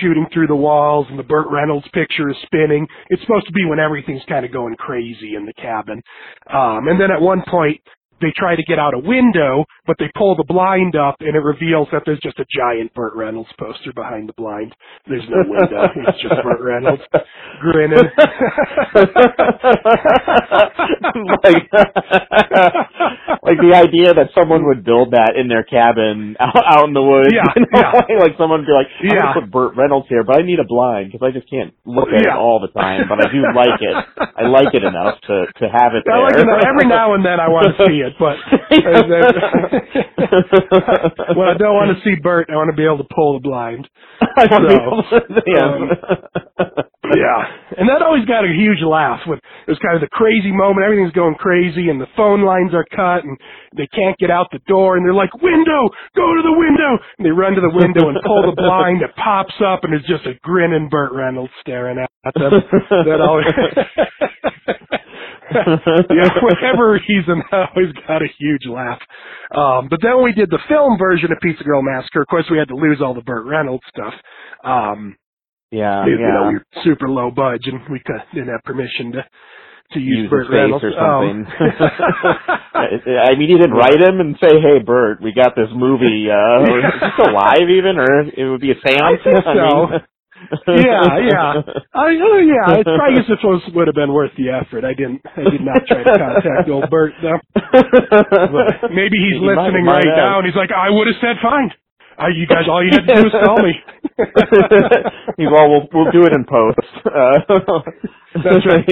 shooting 0.00 0.26
through 0.32 0.46
the 0.46 0.56
walls 0.56 1.06
and 1.10 1.18
the 1.18 1.24
Burt 1.24 1.46
Reynolds 1.50 1.86
picture 1.92 2.30
is 2.30 2.36
spinning. 2.44 2.86
It's 3.10 3.22
supposed 3.22 3.46
to 3.46 3.52
be 3.52 3.64
when 3.64 3.80
everything's 3.80 4.22
kind 4.28 4.44
of 4.46 4.52
going 4.52 4.76
crazy 4.76 5.34
in 5.34 5.46
the 5.46 5.54
cabin. 5.54 6.02
Um 6.52 6.88
and 6.88 7.00
then 7.00 7.10
at 7.10 7.20
one 7.20 7.42
point 7.48 7.80
they 8.22 8.32
try 8.36 8.56
to 8.56 8.62
get 8.62 8.78
out 8.78 8.94
a 8.94 8.98
window, 8.98 9.64
but 9.86 9.96
they 9.98 10.10
pull 10.16 10.36
the 10.36 10.44
blind 10.46 10.96
up 10.96 11.16
and 11.20 11.34
it 11.34 11.42
reveals 11.42 11.88
that 11.92 12.02
there's 12.06 12.20
just 12.22 12.38
a 12.38 12.46
giant 12.54 12.94
Burt 12.94 13.14
Reynolds 13.14 13.50
poster 13.58 13.92
behind 13.92 14.28
the 14.28 14.32
blind. 14.32 14.74
There's 15.06 15.26
no 15.28 15.42
window. 15.44 15.90
it's 16.08 16.22
just 16.22 16.34
Burt 16.42 16.60
Reynolds 16.62 17.02
grinning. 17.60 18.08
like, 21.42 21.66
like 23.42 23.58
the 23.58 23.74
idea 23.74 24.14
that 24.14 24.30
someone 24.34 24.64
would 24.70 24.84
build 24.84 25.12
that 25.12 25.34
in 25.34 25.48
their 25.48 25.64
cabin 25.64 26.36
out, 26.38 26.62
out 26.62 26.86
in 26.86 26.94
the 26.94 27.02
woods. 27.02 27.34
Yeah, 27.34 27.50
you 27.56 27.66
know? 27.66 27.92
yeah. 28.08 28.22
like 28.22 28.38
someone 28.38 28.62
would 28.62 28.70
be 28.70 28.76
like, 28.76 28.86
I'm 29.02 29.06
yeah. 29.10 29.34
gonna 29.34 29.40
put 29.42 29.50
Burt 29.50 29.72
Reynolds 29.74 30.06
here, 30.08 30.22
but 30.22 30.38
I 30.38 30.46
need 30.46 30.62
a 30.62 30.68
blind 30.68 31.10
because 31.10 31.26
I 31.26 31.34
just 31.34 31.50
can't 31.50 31.74
look 31.84 32.08
at 32.14 32.22
yeah. 32.22 32.36
it 32.36 32.38
all 32.38 32.62
the 32.62 32.70
time. 32.70 33.10
But 33.10 33.18
I 33.18 33.26
do 33.34 33.42
like 33.50 33.82
it. 33.82 33.96
I 34.38 34.46
like 34.46 34.70
it 34.74 34.86
enough 34.86 35.18
to 35.26 35.50
to 35.58 35.66
have 35.66 35.98
it 35.98 36.04
there. 36.06 36.22
Like 36.22 36.62
every 36.62 36.86
now 36.86 37.14
and 37.14 37.24
then 37.24 37.40
I 37.42 37.48
want 37.50 37.74
to 37.74 37.74
see 37.82 37.98
it, 38.04 38.11
but 38.18 38.36
when 41.36 41.48
I 41.48 41.56
don't 41.58 41.74
want 41.76 41.96
to 41.96 42.02
see 42.04 42.14
Burt, 42.20 42.48
I 42.50 42.56
want 42.56 42.70
to 42.70 42.76
be 42.76 42.84
able 42.84 42.98
to 42.98 43.08
pull 43.14 43.34
the 43.38 43.42
blind. 43.42 43.88
I 44.36 44.46
So, 44.46 44.56
to 44.56 45.20
to, 45.20 45.42
yeah. 45.46 45.66
um, 45.66 45.90
yeah, 47.12 47.40
and 47.76 47.88
that 47.88 48.00
always 48.00 48.24
got 48.24 48.44
a 48.44 48.52
huge 48.52 48.80
laugh. 48.80 49.20
When 49.26 49.38
it 49.38 49.68
was 49.70 49.78
kind 49.82 49.96
of 49.96 50.00
the 50.00 50.08
crazy 50.12 50.52
moment, 50.52 50.84
everything's 50.84 51.12
going 51.12 51.34
crazy, 51.36 51.88
and 51.90 52.00
the 52.00 52.08
phone 52.16 52.42
lines 52.42 52.72
are 52.72 52.86
cut, 52.88 53.24
and 53.24 53.36
they 53.76 53.86
can't 53.92 54.16
get 54.18 54.30
out 54.30 54.48
the 54.52 54.60
door, 54.66 54.96
and 54.96 55.04
they're 55.04 55.12
like, 55.16 55.34
"Window, 55.42 55.88
go 56.16 56.24
to 56.34 56.42
the 56.42 56.56
window!" 56.56 56.98
And 57.18 57.26
they 57.26 57.30
run 57.34 57.52
to 57.54 57.60
the 57.60 57.74
window 57.74 58.08
and 58.08 58.16
pull 58.24 58.42
the 58.46 58.56
blind. 58.56 59.02
It 59.02 59.14
pops 59.16 59.54
up, 59.60 59.84
and 59.84 59.92
it's 59.92 60.06
just 60.06 60.24
a 60.26 60.34
grinning 60.42 60.88
Burt 60.88 61.12
Reynolds 61.12 61.52
staring 61.60 61.98
at 61.98 62.08
them. 62.34 62.52
that 63.04 63.20
always. 63.20 64.51
yeah, 66.10 66.28
for 66.34 66.48
whatever 66.48 66.98
reason, 67.08 67.42
I 67.52 67.66
always 67.74 67.92
got 68.06 68.22
a 68.22 68.28
huge 68.38 68.66
laugh. 68.66 69.00
Um, 69.54 69.88
but 69.88 70.00
then 70.02 70.22
we 70.22 70.32
did 70.32 70.50
the 70.50 70.60
film 70.68 70.98
version 70.98 71.32
of 71.32 71.38
Pizza 71.42 71.64
Girl 71.64 71.82
Massacre, 71.82 72.22
of 72.22 72.28
course, 72.28 72.46
we 72.50 72.58
had 72.58 72.68
to 72.68 72.76
lose 72.76 73.00
all 73.02 73.14
the 73.14 73.22
Burt 73.22 73.46
Reynolds 73.46 73.84
stuff. 73.88 74.14
Um, 74.64 75.16
yeah, 75.70 76.04
you 76.04 76.18
yeah. 76.20 76.32
know, 76.32 76.48
we 76.48 76.54
were 76.54 76.66
super 76.84 77.08
low 77.08 77.30
budge, 77.30 77.64
and 77.64 77.80
we 77.90 78.00
didn't 78.34 78.48
have 78.48 78.62
permission 78.64 79.12
to 79.12 79.24
to 79.94 80.00
use, 80.00 80.24
use 80.24 80.30
Burt 80.30 80.46
Reynolds 80.50 80.84
or 80.84 80.92
something. 80.92 81.46
Um, 82.72 82.80
I 82.80 83.36
mean, 83.36 83.50
you 83.50 83.58
didn't 83.58 83.76
write 83.76 84.00
him 84.00 84.18
and 84.18 84.34
say, 84.40 84.58
"Hey, 84.58 84.82
Burt, 84.84 85.22
we 85.22 85.32
got 85.34 85.54
this 85.54 85.68
movie. 85.74 86.26
Uh, 86.30 86.64
or 86.64 86.78
is 86.78 86.84
this 87.00 87.28
alive 87.28 87.68
even, 87.68 87.98
or 87.98 88.22
it 88.22 88.50
would 88.50 88.62
be 88.62 88.70
a 88.70 88.80
seance?" 88.80 89.20
I 89.20 89.22
think 89.22 89.44
so. 89.44 89.52
mean, 89.52 90.00
yeah, 90.66 91.18
yeah. 91.30 91.52
I, 91.94 92.16
oh, 92.18 92.38
yeah. 92.42 92.80
It's 92.80 92.88
probably 92.96 93.22
guess 93.22 93.30
it 93.30 93.74
would 93.74 93.86
have 93.88 93.94
been 93.94 94.12
worth 94.12 94.32
the 94.36 94.50
effort. 94.50 94.84
I 94.84 94.94
didn't. 94.94 95.20
I 95.24 95.44
did 95.50 95.60
not 95.62 95.86
try 95.86 96.02
to 96.02 96.12
contact 96.18 96.68
old 96.68 96.90
Burt 96.90 97.12
though. 97.22 97.38
But 97.54 98.90
maybe 98.90 99.18
he's 99.18 99.38
He 99.38 99.46
listening 99.46 99.84
right 99.86 100.04
now, 100.06 100.38
and 100.38 100.46
he's 100.46 100.56
like, 100.56 100.70
"I 100.72 100.90
would 100.90 101.06
have 101.06 101.16
said 101.20 101.36
fine. 101.42 101.70
Uh, 102.18 102.28
you 102.28 102.46
guys, 102.46 102.68
all 102.68 102.84
you 102.84 102.90
had 102.92 103.06
to 103.06 103.14
do 103.14 103.22
was 103.24 103.32
tell 103.32 103.56
me." 103.64 103.72
He's 105.38 105.48
well, 105.50 105.70
we'll 105.70 105.88
we'll 105.92 106.12
do 106.12 106.24
it 106.26 106.32
in 106.34 106.44
post. 106.44 106.78
Uh, 107.06 107.80
That's 108.44 108.66
right. 108.66 108.84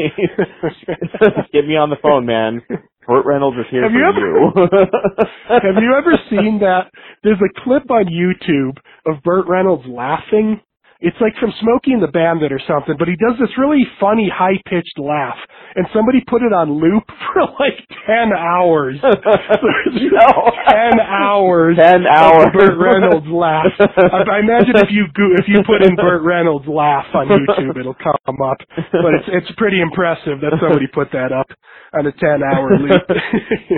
Get 1.52 1.66
me 1.66 1.76
on 1.76 1.90
the 1.90 1.96
phone, 2.02 2.24
man. 2.24 2.62
Burt 3.06 3.26
Reynolds 3.26 3.58
is 3.58 3.66
here 3.70 3.82
Have 3.82 3.92
for 3.92 3.98
you 3.98 4.04
ever- 4.08 5.60
Have 5.60 5.82
you 5.82 5.94
ever 5.96 6.14
seen 6.30 6.60
that? 6.60 6.90
There's 7.22 7.38
a 7.40 7.62
clip 7.62 7.90
on 7.90 8.06
YouTube 8.06 8.78
of 9.06 9.22
Burt 9.22 9.46
Reynolds 9.48 9.84
laughing. 9.86 10.60
It's 11.00 11.16
like 11.20 11.32
from 11.40 11.52
Smokey 11.60 11.92
and 11.96 12.02
the 12.02 12.12
Bandit 12.12 12.52
or 12.52 12.60
something, 12.68 12.94
but 12.98 13.08
he 13.08 13.16
does 13.16 13.32
this 13.40 13.48
really 13.56 13.88
funny 13.98 14.28
high 14.28 14.60
pitched 14.68 14.98
laugh. 15.00 15.36
and 15.74 15.86
somebody 15.94 16.20
put 16.28 16.42
it 16.42 16.52
on 16.52 16.76
loop 16.76 17.04
for 17.32 17.42
like 17.56 17.80
ten 18.04 18.36
hours. 18.36 19.00
no. 19.02 20.28
ten 20.68 21.00
hours. 21.00 21.76
Ten 21.80 22.04
hours. 22.04 22.48
Of 22.48 22.52
Burt 22.52 22.76
Reynolds 22.76 23.26
laugh. 23.32 23.72
I, 23.80 24.28
I 24.28 24.38
imagine 24.44 24.76
if 24.76 24.92
you 24.92 25.08
go, 25.16 25.24
if 25.40 25.48
you 25.48 25.64
put 25.64 25.80
in 25.80 25.96
Burt 25.96 26.22
Reynolds 26.22 26.68
laugh 26.68 27.06
on 27.14 27.28
YouTube, 27.28 27.80
it'll 27.80 27.96
come 27.96 28.42
up. 28.44 28.58
But 28.92 29.16
it's 29.16 29.28
it's 29.32 29.50
pretty 29.56 29.80
impressive 29.80 30.40
that 30.44 30.52
somebody 30.60 30.86
put 30.86 31.10
that 31.12 31.32
up 31.32 31.48
on 31.92 32.06
a 32.06 32.12
ten 32.12 32.42
hour 32.42 32.78
loop. 32.78 33.02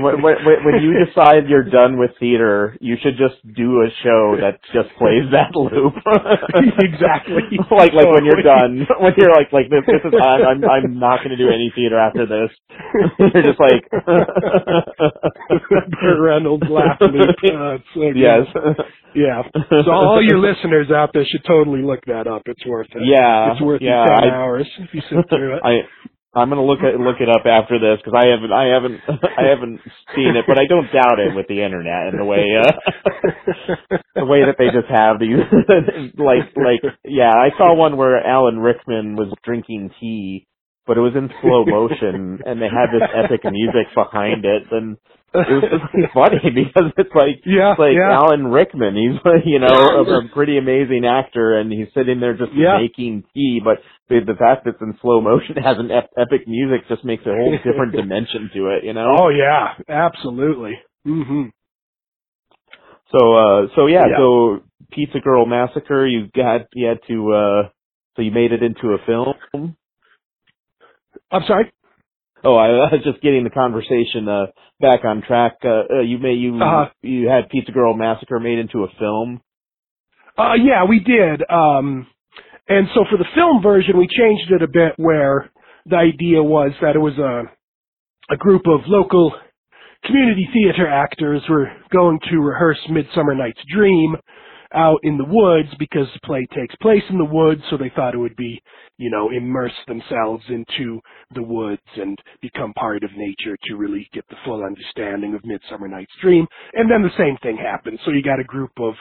when, 0.03 0.23
when, 0.23 0.37
when 0.65 0.83
you 0.83 0.93
decide 1.07 1.49
you're 1.49 1.65
done 1.69 1.99
with 1.99 2.11
theater, 2.21 2.77
you 2.81 2.97
should 3.03 3.17
just 3.17 3.41
do 3.55 3.83
a 3.83 3.89
show 4.03 4.37
that 4.41 4.61
just 4.73 4.89
plays 4.99 5.25
that 5.33 5.55
loop. 5.57 5.95
exactly. 6.79 7.43
like 7.71 7.93
like 7.93 8.07
when 8.09 8.25
you're 8.25 8.43
done, 8.43 8.87
when 9.01 9.13
you're 9.17 9.33
like 9.35 9.53
like 9.53 9.71
this, 9.71 9.85
this 9.87 10.03
is 10.05 10.13
I'm 10.21 10.45
I'm, 10.45 10.65
I'm 10.65 10.99
not 10.99 11.19
going 11.25 11.31
to 11.31 11.37
do 11.37 11.49
any 11.49 11.73
theater 11.75 11.99
after 11.99 12.27
this. 12.27 12.51
you're 13.19 13.43
just 13.43 13.61
like 13.61 13.89
Burt 16.01 16.21
Reynolds 16.21 16.65
laugh 16.69 16.99
loop. 17.01 17.37
Uh, 17.45 17.79
so 17.95 18.03
yes. 18.15 18.47
Yeah. 19.15 19.43
So 19.85 19.91
all 19.91 20.23
your 20.23 20.39
listeners 20.39 20.91
out 20.91 21.11
there 21.13 21.25
should 21.25 21.45
totally 21.47 21.83
look 21.83 22.01
that 22.07 22.27
up. 22.27 22.43
It's 22.47 22.65
worth 22.67 22.89
it. 22.95 23.03
Yeah, 23.05 23.53
It's 23.53 23.61
worth 23.61 23.83
yeah, 23.83 24.05
the 24.05 24.21
ten 24.21 24.31
I- 24.31 24.37
hours 24.37 24.67
if 24.79 24.89
you 24.95 25.01
sit 25.09 25.29
through 25.29 25.57
it. 25.57 25.63
I 25.65 25.81
I'm 26.35 26.49
gonna 26.49 26.65
look 26.65 26.81
at 26.81 26.99
look 26.99 27.17
it 27.21 27.29
up 27.29 27.45
after 27.45 27.79
this 27.79 27.99
because 28.03 28.17
I 28.17 28.29
haven't 28.33 28.53
I 28.53 28.67
haven't 28.73 29.01
I 29.39 29.45
haven't 29.53 29.81
seen 30.17 30.35
it, 30.37 30.45
but 30.49 30.59
I 30.59 30.67
don't 30.67 30.91
doubt 30.93 31.19
it 31.21 31.35
with 31.37 31.47
the 31.49 31.63
internet 31.63 32.09
and 32.09 32.19
the 32.19 32.25
way 32.25 32.47
uh, 32.57 33.97
the 34.15 34.25
way 34.25 34.41
that 34.45 34.57
they 34.59 34.73
just 34.73 34.89
have 34.89 35.21
these 35.21 35.39
like 36.17 36.49
like 36.57 36.81
yeah 37.05 37.33
I 37.37 37.51
saw 37.59 37.75
one 37.75 37.97
where 37.97 38.25
Alan 38.25 38.59
Rickman 38.59 39.17
was 39.17 39.33
drinking 39.45 39.91
tea, 40.01 40.47
but 40.87 40.97
it 40.97 41.01
was 41.01 41.13
in 41.15 41.29
slow 41.43 41.65
motion 41.67 42.41
and 42.47 42.61
they 42.61 42.69
had 42.73 42.89
this 42.93 43.09
epic 43.13 43.45
music 43.51 43.93
behind 43.95 44.45
it 44.45 44.65
and 44.71 44.97
it 45.35 45.49
was 45.49 45.65
just 45.65 46.13
funny 46.13 46.45
because 46.55 46.93
it's 46.99 47.15
like 47.15 47.41
yeah, 47.47 47.73
it's 47.73 47.79
like 47.81 47.97
yeah. 47.97 48.13
Alan 48.21 48.49
Rickman. 48.49 48.93
He's 48.97 49.17
you 49.47 49.59
know 49.61 50.05
a, 50.05 50.05
a 50.05 50.29
pretty 50.29 50.59
amazing 50.59 51.07
actor, 51.07 51.59
and 51.59 51.73
he's 51.73 51.89
sitting 51.97 52.21
there 52.21 52.37
just 52.37 52.53
Yeah. 52.53 52.77
making 52.79 53.25
tea. 53.33 53.59
But 53.65 53.79
the, 54.09 54.21
the 54.27 54.35
fact 54.35 54.65
that 54.65 54.71
it's 54.75 54.83
in 54.83 54.97
slow 55.01 55.21
motion 55.21 55.57
has 55.63 55.79
an 55.79 55.91
ep- 55.91 56.11
epic 56.19 56.47
music 56.47 56.89
just 56.89 57.05
makes 57.05 57.25
a 57.27 57.31
whole 57.31 57.57
different 57.65 57.93
dimension 57.95 58.51
to 58.55 58.69
it. 58.77 58.85
You 58.85 58.93
know. 58.95 59.17
Oh 59.19 59.29
yeah, 59.31 59.75
absolutely. 59.89 60.79
hmm 61.05 61.45
So 63.11 63.35
uh, 63.35 63.67
so 63.77 63.87
yeah, 63.87 64.05
Yeah. 64.11 64.17
so 64.19 64.61
Pizza 64.91 65.21
Girl 65.21 65.47
Massacre. 65.47 66.07
You 66.07 66.29
got 66.35 66.63
you 66.75 66.87
had 66.87 66.99
to 67.09 67.33
uh, 67.33 67.69
so 68.17 68.23
you 68.23 68.31
made 68.31 68.53
it 68.53 68.63
into 68.63 68.89
a 68.95 68.99
film. 69.07 69.77
I'm 71.31 71.43
sorry. 71.47 71.73
Oh, 72.45 72.57
I, 72.57 72.67
I 72.91 72.95
was 72.95 73.03
just 73.05 73.23
getting 73.23 73.45
the 73.45 73.51
conversation 73.51 74.29
uh, 74.29 74.47
back 74.81 75.05
on 75.05 75.23
track. 75.23 75.59
Uh, 75.65 75.83
uh, 75.99 76.01
you 76.01 76.19
may 76.19 76.33
you 76.35 76.61
Uh-huh. 76.61 76.91
you 77.03 77.29
had 77.29 77.49
Pizza 77.51 77.73
Girl 77.73 77.95
Massacre 77.95 78.41
made 78.41 78.59
into 78.59 78.85
a 78.85 78.89
film. 78.99 79.41
Uh, 80.37 80.55
yeah, 80.55 80.85
we 80.89 80.99
did. 81.01 81.43
Um, 81.51 82.07
and 82.73 82.89
so 82.95 83.05
for 83.11 83.19
the 83.19 83.29
film 83.35 83.63
version, 83.63 83.99
we 83.99 84.09
changed 84.09 84.51
it 84.51 84.63
a 84.63 84.69
bit 84.69 84.95
where 84.97 85.51
the 85.87 85.97
idea 85.97 86.43
was 86.43 86.73
that 86.81 86.97
it 86.97 87.01
was 87.01 87.19
a, 87.19 87.43
a 88.33 88.37
group 88.37 88.63
of 88.67 88.81
local 88.87 89.35
community 90.05 90.49
theater 90.53 90.89
actors 90.89 91.43
were 91.49 91.71
going 91.93 92.19
to 92.31 92.39
rehearse 92.39 92.79
Midsummer 92.89 93.35
Night's 93.35 93.61
Dream 93.73 94.17
out 94.75 95.01
in 95.03 95.19
the 95.19 95.25
woods 95.25 95.69
because 95.79 96.07
the 96.15 96.27
play 96.27 96.47
takes 96.55 96.75
place 96.77 97.03
in 97.11 97.19
the 97.19 97.25
woods, 97.25 97.61
so 97.69 97.77
they 97.77 97.93
thought 97.95 98.15
it 98.15 98.19
would 98.19 98.37
be, 98.37 98.61
you 98.97 99.11
know, 99.11 99.31
immerse 99.31 99.73
themselves 99.87 100.43
into 100.49 100.99
the 101.35 101.43
woods 101.43 101.83
and 101.97 102.19
become 102.41 102.73
part 102.73 103.05
of 103.05 103.11
nature 103.15 103.57
to 103.65 103.75
really 103.77 104.09
get 104.15 104.27
the 104.31 104.37
full 104.45 104.65
understanding 104.65 105.35
of 105.35 105.45
Midsummer 105.45 105.89
Night's 105.89 106.13
Dream. 106.23 106.47
And 106.73 106.91
then 106.91 107.03
the 107.03 107.17
same 107.19 107.37
thing 107.43 107.59
happened. 107.59 107.99
So 108.05 108.13
you 108.13 108.23
got 108.23 108.41
a 108.41 108.45
group 108.45 108.73
of 108.79 108.95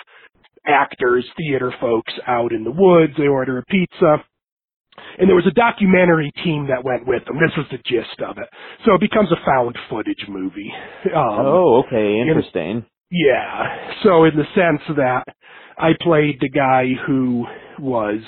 actors, 0.65 1.25
theater 1.38 1.74
folks 1.80 2.13
out 2.27 2.51
in 2.51 2.63
the 2.63 2.72
woods. 2.72 3.13
They 3.18 3.27
order 3.27 3.58
a 3.58 3.65
pizza. 3.65 4.24
And 5.18 5.27
there 5.27 5.36
was 5.36 5.48
a 5.48 5.51
documentary 5.51 6.32
team 6.44 6.68
that 6.68 6.84
went 6.84 7.08
with 7.08 7.25
them. 7.25 7.38
This 7.39 7.56
was 7.58 7.65
the 7.72 7.77
gist 7.77 8.22
of 8.22 8.38
it. 8.38 8.48
So 8.86 8.94
it 8.96 9.01
becomes 9.01 9.32
a 9.32 9.46
found 9.46 9.77
footage 9.89 10.25
movie. 10.27 10.72
Um, 11.06 11.13
oh, 11.15 11.84
okay, 11.88 12.20
interesting. 12.20 12.86
yeah. 13.10 13.94
So 14.03 14.25
in 14.25 14.36
the 14.36 14.46
sense 14.56 14.82
that 14.98 15.24
I 15.77 15.91
played 16.00 16.38
the 16.41 16.50
guy 16.50 16.89
who 17.08 17.46
was 17.80 18.20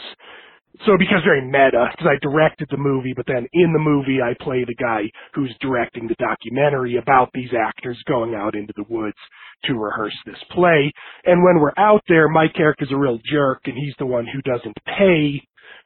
so 0.85 0.93
it 0.93 0.99
becomes 0.99 1.23
very 1.23 1.45
meta 1.45 1.89
because 1.91 2.07
I 2.07 2.17
directed 2.21 2.67
the 2.71 2.77
movie, 2.77 3.13
but 3.15 3.27
then 3.27 3.47
in 3.53 3.73
the 3.73 3.79
movie 3.79 4.21
I 4.21 4.33
play 4.43 4.63
the 4.65 4.75
guy 4.75 5.03
who's 5.33 5.55
directing 5.61 6.07
the 6.07 6.15
documentary 6.15 6.97
about 6.97 7.29
these 7.33 7.51
actors 7.53 8.01
going 8.07 8.33
out 8.33 8.55
into 8.55 8.73
the 8.75 8.85
woods 8.89 9.17
to 9.65 9.75
rehearse 9.75 10.17
this 10.25 10.41
play. 10.51 10.91
And 11.25 11.43
when 11.43 11.59
we're 11.59 11.77
out 11.77 12.01
there, 12.07 12.27
my 12.27 12.47
character's 12.47 12.91
a 12.91 12.97
real 12.97 13.19
jerk, 13.31 13.61
and 13.65 13.77
he's 13.77 13.95
the 13.99 14.05
one 14.05 14.25
who 14.25 14.41
doesn't 14.41 14.75
pay 14.85 15.41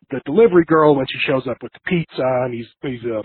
the 0.10 0.22
delivery 0.26 0.64
girl 0.66 0.96
when 0.96 1.06
she 1.08 1.20
shows 1.28 1.48
up 1.48 1.58
with 1.62 1.74
the 1.74 1.80
pizza, 1.86 2.24
and 2.46 2.54
he's 2.54 2.68
he's 2.82 3.04
a 3.04 3.22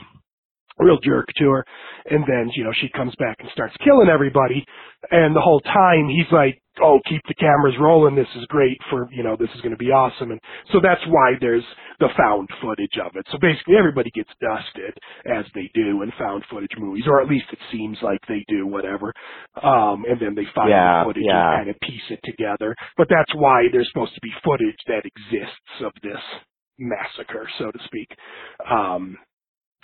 real 0.79 0.99
jerk 1.05 1.26
to 1.38 1.50
her. 1.50 1.64
And 2.11 2.25
then 2.26 2.50
you 2.57 2.64
know 2.64 2.73
she 2.81 2.88
comes 2.91 3.14
back 3.19 3.38
and 3.41 3.50
starts 3.52 3.76
killing 3.85 4.09
everybody, 4.09 4.64
and 5.11 5.37
the 5.37 5.41
whole 5.41 5.61
time 5.61 6.09
he's 6.09 6.31
like, 6.33 6.61
"Oh, 6.83 7.00
keep 7.09 7.23
the 7.29 7.35
cameras 7.35 7.76
rolling. 7.81 8.17
This 8.17 8.29
is 8.37 8.47
great 8.47 8.79
for 8.91 9.09
you 9.12 9.23
know 9.23 9.37
this 9.38 9.50
is 9.55 9.61
going 9.62 9.73
to 9.76 9.79
be 9.79 9.91
awesome." 9.93 10.31
And 10.33 10.41
so 10.73 10.81
that's 10.83 11.02
why 11.09 11.35
there's 11.41 11.64
the 12.00 12.09
found 12.19 12.49
footage 12.62 12.99
of 13.05 13.12
it. 13.17 13.26
So 13.33 13.38
basically, 13.38 13.76
everybody 13.79 14.11
gets 14.14 14.31
dusted 14.41 14.99
as 15.26 15.47
they 15.55 15.71
do 15.75 16.02
in 16.02 16.12
found 16.19 16.45
footage 16.50 16.75
movies, 16.79 17.05
or 17.09 17.21
at 17.23 17.29
least 17.29 17.47
it 17.52 17.61
seems 17.73 17.99
like 18.02 18.21
they 18.29 18.45
do. 18.49 18.67
Whatever, 18.67 19.12
um, 19.62 20.05
and 20.09 20.21
then 20.21 20.35
they 20.35 20.47
find 20.55 20.71
Yeah, 20.71 21.02
the 21.02 21.07
footage 21.09 21.25
yeah. 21.26 21.52
and 21.52 21.59
kind 21.67 21.71
of 21.71 21.81
piece 21.81 22.09
it 22.11 22.21
together. 22.25 22.75
But 22.97 23.09
that's 23.11 23.35
why 23.35 23.64
there's 23.73 23.88
supposed 23.93 24.14
to 24.14 24.21
be 24.23 24.33
footage 24.45 24.79
that 24.88 25.05
exists 25.07 25.83
of 25.85 25.93
this 26.02 26.21
massacre, 26.79 27.49
so 27.59 27.71
to 27.71 27.79
speak. 27.87 28.09
Um, 28.71 29.19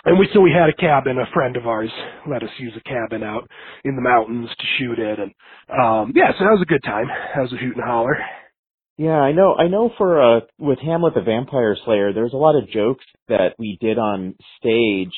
and 0.05 0.19
we 0.19 0.27
so 0.33 0.41
we 0.41 0.51
had 0.51 0.69
a 0.69 0.73
cabin. 0.73 1.17
A 1.17 1.31
friend 1.33 1.57
of 1.57 1.67
ours 1.67 1.91
let 2.29 2.43
us 2.43 2.49
use 2.57 2.73
a 2.77 2.89
cabin 2.89 3.23
out 3.23 3.49
in 3.83 3.95
the 3.95 4.01
mountains 4.01 4.49
to 4.49 4.65
shoot 4.77 4.99
it, 4.99 5.19
and 5.19 5.31
um, 5.69 6.13
yeah, 6.15 6.31
so 6.31 6.45
that 6.45 6.51
was 6.51 6.61
a 6.61 6.69
good 6.69 6.83
time. 6.83 7.07
That 7.35 7.41
was 7.41 7.53
a 7.53 7.57
hoot 7.57 7.75
and 7.75 7.85
holler. 7.85 8.17
Yeah, 8.97 9.19
I 9.19 9.31
know. 9.31 9.55
I 9.55 9.67
know. 9.67 9.91
For 9.97 10.21
uh, 10.21 10.41
with 10.57 10.79
Hamlet 10.79 11.13
the 11.15 11.21
Vampire 11.21 11.77
Slayer, 11.85 12.11
there's 12.11 12.33
a 12.33 12.37
lot 12.37 12.61
of 12.61 12.69
jokes 12.69 13.05
that 13.29 13.55
we 13.57 13.77
did 13.79 13.97
on 13.97 14.35
stage 14.59 15.13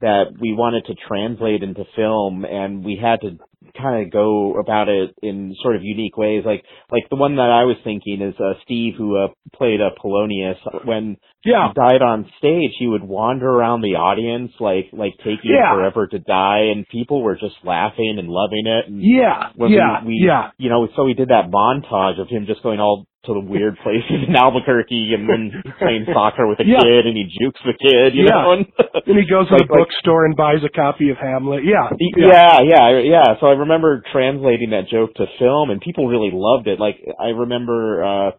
that 0.00 0.26
we 0.40 0.52
wanted 0.52 0.84
to 0.86 0.94
translate 1.08 1.62
into 1.62 1.84
film, 1.96 2.44
and 2.44 2.84
we 2.84 2.98
had 3.00 3.20
to 3.22 3.38
kind 3.80 4.04
of 4.06 4.12
go 4.12 4.54
about 4.58 4.88
it 4.88 5.14
in 5.22 5.54
sort 5.62 5.76
of 5.76 5.82
unique 5.82 6.16
ways. 6.16 6.42
Like, 6.46 6.64
like 6.90 7.04
the 7.10 7.16
one 7.16 7.36
that 7.36 7.50
I 7.50 7.64
was 7.64 7.76
thinking 7.84 8.22
is 8.22 8.34
uh, 8.40 8.54
Steve, 8.64 8.94
who 8.96 9.16
uh, 9.16 9.28
played 9.54 9.80
uh, 9.80 9.90
Polonius. 10.00 10.56
When 10.84 11.16
Yeah, 11.44 11.68
he 11.68 11.74
died 11.74 12.02
on 12.02 12.30
stage, 12.38 12.72
he 12.78 12.86
would 12.86 13.02
wander 13.02 13.48
around 13.48 13.80
the 13.82 13.96
audience, 13.96 14.52
like 14.60 14.88
like 14.92 15.14
taking 15.18 15.50
Yeah. 15.52 15.74
forever 15.74 16.06
to 16.06 16.18
die, 16.18 16.70
and 16.72 16.86
people 16.88 17.22
were 17.22 17.34
just 17.36 17.56
laughing 17.64 18.16
and 18.18 18.28
loving 18.28 18.66
it. 18.66 18.88
And 18.88 19.00
yeah, 19.02 19.50
yeah, 19.58 20.00
we, 20.02 20.08
we 20.08 20.22
yeah. 20.26 20.50
you 20.58 20.70
know, 20.70 20.88
so 20.96 21.04
we 21.04 21.14
did 21.14 21.28
that 21.28 21.50
montage 21.50 22.20
of 22.20 22.28
him 22.28 22.46
just 22.46 22.62
going 22.62 22.80
all 22.80 23.06
to 23.24 23.32
the 23.32 23.40
weird 23.40 23.78
places 23.82 24.20
in 24.28 24.36
Albuquerque 24.36 25.14
and 25.16 25.24
then 25.28 25.62
playing 25.78 26.04
soccer 26.12 26.46
with 26.46 26.60
a 26.60 26.64
Yeah. 26.66 26.80
kid 26.84 27.06
and 27.06 27.16
he 27.16 27.24
jukes 27.40 27.60
the 27.64 27.72
kid, 27.72 28.14
you 28.14 28.24
Yeah. 28.24 28.42
know. 28.42 28.52
And 28.52 28.66
And 29.06 29.16
he 29.18 29.24
goes 29.28 29.48
to 29.48 29.54
Like- 29.56 29.68
the 29.68 29.76
bookstore 29.80 30.24
and 30.26 30.36
buys 30.36 30.60
a 30.64 30.68
copy 30.68 31.08
of 31.10 31.16
Hamlet. 31.16 31.64
Yeah, 31.64 31.88
yeah, 32.16 32.60
yeah, 32.62 32.82
I- 32.84 33.00
yeah. 33.00 33.36
So 33.40 33.46
I 33.46 33.52
remember 33.64 34.02
translating 34.12 34.70
that 34.70 34.88
joke 34.90 35.14
to 35.14 35.26
film 35.38 35.70
and 35.70 35.80
people 35.80 36.06
really 36.08 36.30
loved 36.32 36.66
it. 36.68 36.78
Like 36.80 36.96
I 37.20 37.28
remember 37.28 38.04
uh 38.04 38.30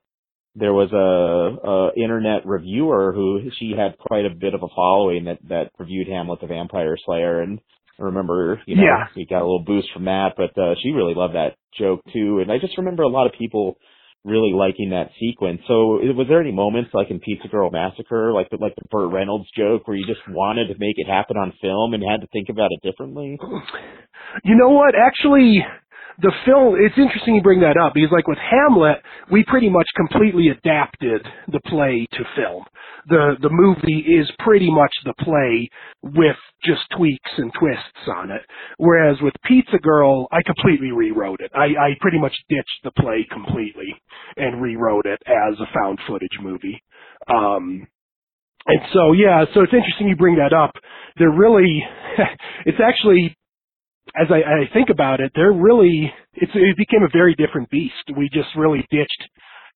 there 0.58 0.74
was 0.74 0.89
a, 0.94 1.67
a 1.70 2.01
internet 2.01 2.46
reviewer 2.46 3.12
who 3.13 3.41
she 3.60 3.74
had 3.77 3.98
quite 3.98 4.25
a 4.25 4.29
bit 4.34 4.53
of 4.53 4.63
a 4.63 4.67
following 4.74 5.25
that 5.25 5.39
that 5.50 5.72
reviewed 5.77 6.08
Hamlet 6.08 6.39
the 6.41 6.48
Vampire 6.48 6.96
Slayer 7.05 7.41
and 7.41 7.60
I 8.00 8.03
remember, 8.03 8.62
you 8.65 8.75
know, 8.75 8.84
Yeah. 8.84 9.08
we 9.15 9.25
got 9.25 9.39
a 9.41 9.48
little 9.48 9.63
boost 9.65 9.88
from 9.94 10.05
that, 10.05 10.34
but 10.38 10.58
uh 10.62 10.75
she 10.82 10.89
really 10.91 11.13
loved 11.13 11.36
that 11.36 11.55
joke 11.77 12.01
too. 12.13 12.39
And 12.39 12.51
I 12.51 12.58
just 12.58 12.77
remember 12.77 13.03
a 13.03 13.10
lot 13.10 13.27
of 13.27 13.34
people 13.38 13.77
really 14.25 14.51
liking 14.53 14.89
that 14.89 15.12
sequence. 15.20 15.62
So 15.67 16.01
was 16.17 16.25
there 16.27 16.41
any 16.41 16.51
moments 16.51 16.89
like 16.94 17.12
in 17.12 17.20
Pizza 17.20 17.48
Girl 17.48 17.70
Massacre, 17.72 18.34
like 18.34 18.50
the 18.50 18.58
like 18.60 18.75
the 18.75 18.88
Burt 18.89 19.13
Reynolds 19.13 19.48
joke 19.55 19.88
where 19.88 19.96
you 19.96 20.05
just 20.05 20.22
wanted 20.27 20.67
to 20.67 20.75
make 20.79 20.98
it 20.98 21.08
happen 21.08 21.38
on 21.38 21.53
film 21.62 21.94
and 21.94 22.03
had 22.03 22.22
to 22.22 22.27
think 22.34 22.50
about 22.50 22.72
it 22.72 22.82
differently? 22.82 23.39
You 24.44 24.55
know 24.55 24.70
what? 24.70 24.96
Actually, 24.96 25.63
the 26.20 26.32
film, 26.46 26.76
it's 26.80 26.98
interesting 26.98 27.36
you 27.36 27.42
bring 27.42 27.62
that 27.62 27.78
up 27.78 27.94
because 27.94 28.12
like 28.12 28.28
with 28.28 28.38
Hamlet, 28.38 28.98
we 29.32 29.44
pretty 29.44 29.70
much 29.70 29.88
completely 29.96 30.50
adapted 30.50 31.26
the 31.52 31.60
play 31.68 32.08
to 32.14 32.24
film. 32.36 32.64
The, 33.08 33.36
the 33.42 33.50
movie 33.52 34.00
is 34.00 34.30
pretty 34.40 34.72
much 34.72 34.92
the 35.04 35.14
play 35.20 35.70
with 36.02 36.38
just 36.64 36.82
tweaks 36.98 37.32
and 37.38 37.52
twists 37.60 38.08
on 38.08 38.32
it. 38.32 38.42
Whereas 38.78 39.18
with 39.22 39.34
Pizza 39.44 39.78
Girl, 39.78 40.28
I 40.32 40.42
completely 40.46 40.92
rewrote 40.92 41.42
it. 41.42 41.52
I, 41.54 41.66
I 41.80 41.90
pretty 42.00 42.20
much 42.20 42.34
ditched 42.50 42.82
the 42.84 42.92
play 42.92 43.28
completely 43.32 43.94
and 44.38 44.62
rewrote 44.62 45.06
it 45.06 45.22
as 45.28 45.60
a 45.60 45.72
found 45.74 46.00
footage 46.08 46.38
movie. 46.42 46.82
Um, 47.28 47.88
and 48.68 48.80
so 48.94 49.12
yeah, 49.14 49.46
so 49.54 49.62
it's 49.62 49.74
interesting 49.74 50.08
you 50.08 50.16
bring 50.16 50.38
that 50.38 50.54
up. 50.54 50.72
They're 51.18 51.30
really, 51.30 51.84
it's 52.66 52.80
actually, 52.84 53.36
as 54.20 54.28
I, 54.30 54.38
I 54.38 54.74
think 54.74 54.90
about 54.90 55.20
it, 55.20 55.32
they're 55.36 55.52
really, 55.52 56.12
it's 56.34 56.52
it 56.56 56.78
became 56.78 57.04
a 57.04 57.12
very 57.12 57.36
different 57.36 57.70
beast. 57.70 57.94
We 58.16 58.30
just 58.32 58.50
really 58.58 58.86
ditched 58.92 59.30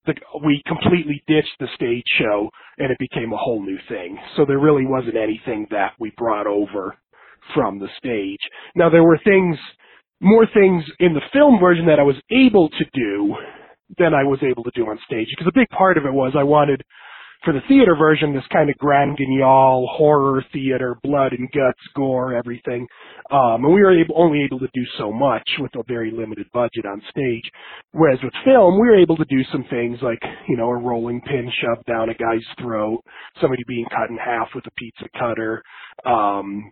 the, 0.06 0.14
we 0.44 0.64
completely 0.66 1.24
ditched 1.28 1.56
the 1.60 1.68
stage 1.76 2.06
show 2.18 2.50
and 2.78 2.92
it 2.92 2.98
became 3.00 3.34
a 3.34 3.38
whole 3.38 3.62
new 3.64 3.78
thing. 3.90 4.18
So 4.38 4.46
there 4.46 4.60
really 4.60 4.86
wasn't 4.86 5.18
anything 5.18 5.68
that 5.72 5.94
we 6.00 6.12
brought 6.18 6.48
over 6.48 6.96
from 7.54 7.80
the 7.80 7.90
stage. 7.98 8.40
Now 8.76 8.90
there 8.90 9.04
were 9.04 9.20
things, 9.24 9.58
more 10.22 10.46
things 10.54 10.84
in 11.00 11.14
the 11.14 11.22
film 11.34 11.60
version 11.60 11.86
that 11.88 12.00
I 12.00 12.04
was 12.04 12.16
able 12.32 12.70
to 12.70 12.86
do 12.94 13.36
than 13.98 14.14
I 14.14 14.24
was 14.24 14.40
able 14.44 14.64
to 14.64 14.72
do 14.76 14.84
on 14.84 15.00
stage. 15.06 15.28
Because 15.32 15.48
a 15.48 15.60
big 15.60 15.70
part 15.70 15.98
of 15.98 16.06
it 16.06 16.14
was 16.14 16.34
I 16.38 16.44
wanted 16.44 16.82
for 17.44 17.54
the 17.54 17.62
theater 17.68 17.96
version, 17.96 18.34
this 18.34 18.44
kind 18.52 18.70
of 18.70 18.78
grand 18.78 19.18
guignol 19.18 19.88
horror 19.92 20.44
theater, 20.52 20.98
blood 21.04 21.32
and 21.32 21.50
guts, 21.52 21.80
gore, 21.96 22.34
everything. 22.34 22.86
Um, 23.32 23.64
and 23.66 23.74
we 23.74 23.82
were 23.82 23.92
able, 23.98 24.16
only 24.18 24.44
able 24.44 24.60
to 24.60 24.70
do 24.74 24.84
so 24.98 25.12
much 25.12 25.48
with 25.60 25.76
a 25.76 25.84
very 25.88 26.12
limited 26.12 26.48
budget 26.54 26.86
on 26.86 27.02
stage. 27.10 27.44
Whereas 27.92 28.20
with 28.24 28.34
film, 28.44 28.76
we 28.80 28.88
were 28.88 29.00
able 29.00 29.18
to 29.18 29.26
do 29.30 29.44
some 29.52 29.66
things 29.70 30.00
like, 30.02 30.20
you 30.48 30.58
know, 30.58 30.70
a 30.70 30.78
rolling 30.78 31.22
pin 31.22 31.52
shoved 31.62 31.86
down 31.86 32.10
a 32.10 32.14
guy's 32.16 32.46
throat, 32.60 33.02
somebody 33.40 33.64
being 33.68 33.86
cut 33.92 34.10
in 34.10 34.18
half 34.18 34.50
with 34.56 34.66
a 34.68 34.72
pizza 34.78 35.06
cutter. 35.18 35.62
Um, 36.06 36.72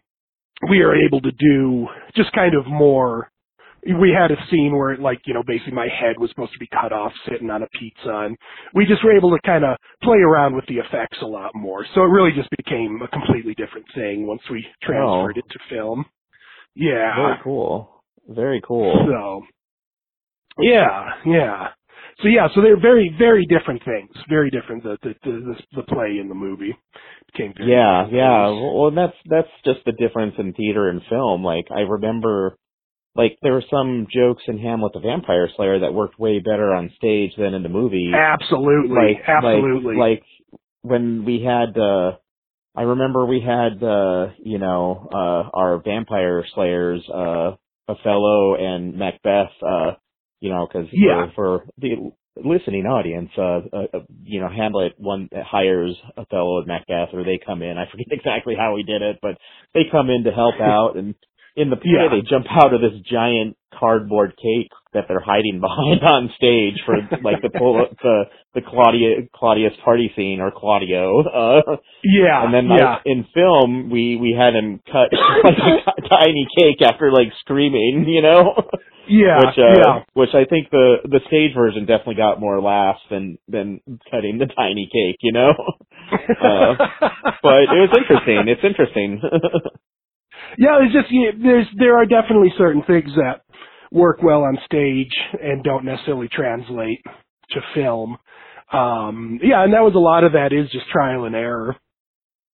we 0.69 0.79
are 0.81 0.95
able 0.95 1.21
to 1.21 1.31
do 1.31 1.87
just 2.15 2.31
kind 2.33 2.55
of 2.55 2.65
more 2.67 3.29
we 4.01 4.11
had 4.11 4.31
a 4.31 4.37
scene 4.49 4.75
where 4.75 4.97
like 4.97 5.19
you 5.25 5.33
know 5.33 5.43
basically 5.45 5.71
my 5.73 5.87
head 5.87 6.15
was 6.19 6.29
supposed 6.31 6.51
to 6.51 6.59
be 6.59 6.67
cut 6.67 6.91
off 6.91 7.11
sitting 7.29 7.49
on 7.49 7.61
a 7.63 7.67
pizza 7.79 8.09
and 8.25 8.35
we 8.73 8.85
just 8.85 9.03
were 9.03 9.15
able 9.15 9.29
to 9.31 9.39
kind 9.45 9.63
of 9.63 9.77
play 10.03 10.17
around 10.17 10.55
with 10.55 10.65
the 10.67 10.75
effects 10.77 11.17
a 11.21 11.25
lot 11.25 11.51
more 11.55 11.85
so 11.93 12.01
it 12.01 12.07
really 12.07 12.31
just 12.35 12.49
became 12.57 12.99
a 13.03 13.07
completely 13.09 13.53
different 13.53 13.85
thing 13.95 14.25
once 14.27 14.41
we 14.51 14.65
transferred 14.81 15.37
Oh. 15.37 15.39
it 15.39 15.45
to 15.51 15.59
film 15.69 16.03
yeah 16.77 17.15
Very 17.15 17.37
cool. 17.43 17.89
Very 18.29 18.61
cool. 18.67 18.93
so 19.09 19.43
yeah 20.59 21.11
yeah 21.25 21.67
so 22.21 22.27
yeah 22.27 22.47
so 22.53 22.61
they're 22.61 22.79
very 22.81 23.13
very 23.17 23.45
different 23.45 23.81
things 23.85 24.09
very 24.29 24.49
different 24.49 24.83
the 24.83 24.97
the 25.03 25.13
the, 25.23 25.55
the 25.77 25.83
play 25.83 26.17
in 26.19 26.27
the 26.29 26.35
movie 26.35 26.75
became 27.31 27.53
Yeah, 27.59 28.05
different 28.05 28.13
yeah. 28.13 28.47
Well, 28.49 28.91
that's 28.95 29.17
that's 29.29 29.47
just 29.65 29.79
the 29.85 29.91
difference 29.91 30.35
in 30.37 30.53
theater 30.53 30.89
and 30.89 31.01
film. 31.09 31.43
Like 31.43 31.65
I 31.75 31.81
remember, 31.81 32.57
like 33.15 33.37
there 33.41 33.53
were 33.53 33.63
some 33.69 34.07
jokes 34.11 34.43
in 34.47 34.57
Hamlet 34.57 34.93
the 34.93 34.99
Vampire 35.01 35.49
Slayer 35.55 35.79
that 35.79 35.93
worked 35.93 36.17
way 36.19 36.39
better 36.39 36.73
on 36.73 36.91
stage 36.97 37.31
than 37.37 37.53
in 37.53 37.63
the 37.63 37.69
movie. 37.69 38.11
absolutely 38.15 38.95
like 38.95 39.23
absolutely 39.27 39.95
like, 39.95 40.21
like 40.21 40.23
when 40.81 41.25
we 41.25 41.43
had 41.43 41.77
uh 41.77 42.13
I 42.77 42.83
remember 42.83 43.25
we 43.25 43.41
had 43.41 43.83
uh 43.83 44.27
you 44.43 44.59
know 44.59 45.09
uh 45.11 45.49
our 45.57 45.81
vampire 45.83 46.45
slayers 46.53 47.03
uh 47.09 47.55
Othello 47.89 48.55
and 48.55 48.97
Macbeth 48.97 49.51
uh 49.67 49.93
you 50.39 50.51
know 50.51 50.67
cuz 50.71 50.85
Yeah. 50.91 51.31
for, 51.33 51.63
for 51.63 51.65
the 51.79 52.11
listening 52.35 52.85
audience 52.85 53.31
uh, 53.35 53.61
uh 53.73 53.99
you 54.23 54.39
know 54.39 54.47
Hamlet 54.47 54.93
one 54.97 55.27
hires 55.33 55.95
Othello 56.17 56.59
and 56.59 56.67
Macbeth 56.67 57.09
or 57.13 57.23
they 57.23 57.39
come 57.43 57.63
in 57.63 57.79
I 57.79 57.89
forget 57.89 58.07
exactly 58.11 58.55
how 58.55 58.75
he 58.77 58.83
did 58.83 59.01
it 59.01 59.17
but 59.23 59.37
they 59.73 59.85
come 59.91 60.11
in 60.11 60.25
to 60.25 60.31
help 60.31 60.55
out 60.61 60.97
and 60.97 61.15
in 61.57 61.69
the 61.69 61.75
play 61.75 61.91
Yeah. 61.97 62.09
they 62.09 62.21
jump 62.21 62.45
out 62.49 62.73
of 62.73 62.81
this 62.81 62.93
giant 63.09 63.57
cardboard 63.73 64.33
cake 64.37 64.71
that 64.93 65.05
they're 65.07 65.19
hiding 65.19 65.59
behind 65.67 66.01
on 66.03 66.31
stage 66.37 66.81
for 66.85 66.95
like 67.21 67.41
the 67.41 67.49
the 68.03 68.23
the 68.53 68.61
Claudia 68.61 69.27
Claudius 69.35 69.73
party 69.83 70.11
scene 70.15 70.39
or 70.39 70.51
Claudio. 70.55 71.21
Uh 71.21 71.77
yeah 72.03 72.45
and 72.45 72.53
then 72.53 72.69
yeah. 72.69 72.93
like, 72.93 73.01
in 73.05 73.25
film 73.33 73.89
we 73.89 74.15
we 74.17 74.37
had 74.37 74.53
him 74.55 74.79
cut 74.85 75.09
like 75.43 75.57
a 75.97 76.01
tiny 76.09 76.47
cake 76.57 76.81
after 76.81 77.11
like 77.11 77.33
screaming 77.41 78.05
you 78.07 78.21
know? 78.21 78.53
Yeah 79.09 79.37
which 79.39 79.57
uh 79.57 79.73
yeah. 79.81 79.99
which 80.13 80.33
I 80.33 80.45
think 80.45 80.69
the 80.69 80.97
the 81.03 81.19
stage 81.27 81.53
version 81.55 81.85
definitely 81.85 82.15
got 82.15 82.39
more 82.39 82.61
laughs 82.61 83.01
than 83.09 83.37
than 83.47 83.81
cutting 84.11 84.37
the 84.37 84.45
tiny 84.45 84.89
cake 84.91 85.17
you 85.21 85.33
know? 85.33 85.51
Uh, 86.07 86.75
but 87.43 87.67
it 87.67 87.83
was 87.83 87.91
interesting. 87.97 88.47
It's 88.47 88.63
interesting 88.63 89.19
yeah, 90.57 90.79
it's 90.83 90.93
just 90.93 91.07
yeah, 91.11 91.31
there's 91.41 91.67
there 91.77 91.97
are 91.97 92.05
definitely 92.05 92.53
certain 92.57 92.83
things 92.83 93.11
that 93.15 93.41
work 93.91 94.21
well 94.23 94.43
on 94.43 94.57
stage 94.65 95.11
and 95.41 95.63
don't 95.63 95.85
necessarily 95.85 96.29
translate 96.29 97.01
to 97.51 97.61
film. 97.73 98.17
Um, 98.73 99.39
yeah, 99.43 99.63
and 99.63 99.73
that 99.73 99.83
was 99.83 99.93
a 99.95 99.99
lot 99.99 100.23
of 100.23 100.33
that 100.33 100.53
is 100.53 100.69
just 100.71 100.87
trial 100.89 101.25
and 101.25 101.35
error. 101.35 101.75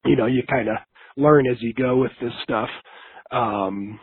You 0.06 0.16
know, 0.16 0.28
you 0.28 0.44
kind 0.50 0.70
of 0.70 0.78
learn 1.18 1.48
as 1.48 1.58
you 1.62 1.74
go 1.74 1.98
with 1.98 2.12
this 2.22 2.34
stuff. 2.44 2.70
Um, 3.32 4.00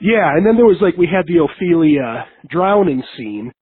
yeah, 0.00 0.30
and 0.36 0.46
then 0.46 0.56
there 0.56 0.66
was 0.66 0.78
like 0.80 0.96
we 0.96 1.06
had 1.08 1.26
the 1.26 1.44
Ophelia 1.44 2.26
drowning 2.50 3.02
scene, 3.16 3.52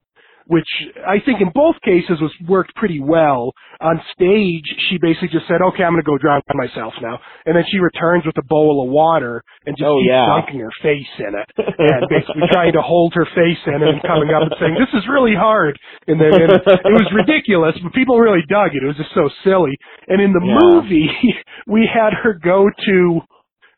which 0.47 0.69
I 1.07 1.19
think 1.25 1.41
in 1.41 1.51
both 1.55 1.77
cases 1.85 2.21
was 2.21 2.33
worked 2.49 2.75
pretty 2.77 3.01
well. 3.01 3.53
On 3.81 4.01
stage, 4.15 4.65
she 4.89 4.97
basically 4.99 5.29
just 5.29 5.47
said, 5.49 5.61
"Okay, 5.61 5.83
I'm 5.85 5.93
going 5.93 6.03
to 6.03 6.07
go 6.07 6.17
drown 6.19 6.41
myself 6.55 6.95
now," 7.03 7.19
and 7.45 7.57
then 7.57 7.65
she 7.71 7.79
returns 7.79 8.25
with 8.25 8.37
a 8.39 8.47
bowl 8.49 8.85
of 8.85 8.91
water 8.91 9.43
and 9.67 9.77
just 9.77 9.87
Oh, 9.87 9.99
keeps 10.01 10.09
yeah. 10.11 10.27
dunking 10.27 10.61
her 10.61 10.71
face 10.83 11.13
in 11.19 11.35
it, 11.35 11.49
and 11.59 12.07
basically 12.09 12.43
trying 12.51 12.73
to 12.73 12.83
hold 12.83 13.13
her 13.15 13.27
face 13.35 13.59
in 13.67 13.83
it 13.83 13.89
and 13.89 14.03
coming 14.03 14.31
up 14.31 14.43
and 14.43 14.55
saying, 14.61 14.75
"This 14.79 14.93
is 14.95 15.07
really 15.09 15.35
hard," 15.35 15.77
and 16.07 16.21
then 16.21 16.33
and 16.33 16.53
it 16.53 16.95
was 16.95 17.11
ridiculous, 17.13 17.77
but 17.83 17.93
people 17.93 18.19
really 18.19 18.43
dug 18.49 18.71
it. 18.75 18.83
It 18.83 18.87
was 18.87 18.97
just 18.97 19.13
so 19.15 19.29
silly. 19.45 19.77
And 20.09 20.21
in 20.23 20.33
the 20.33 20.41
Yeah. 20.45 20.59
movie, 20.63 21.11
we 21.67 21.87
had 21.93 22.13
her 22.15 22.35
go 22.35 22.71
to. 22.87 23.21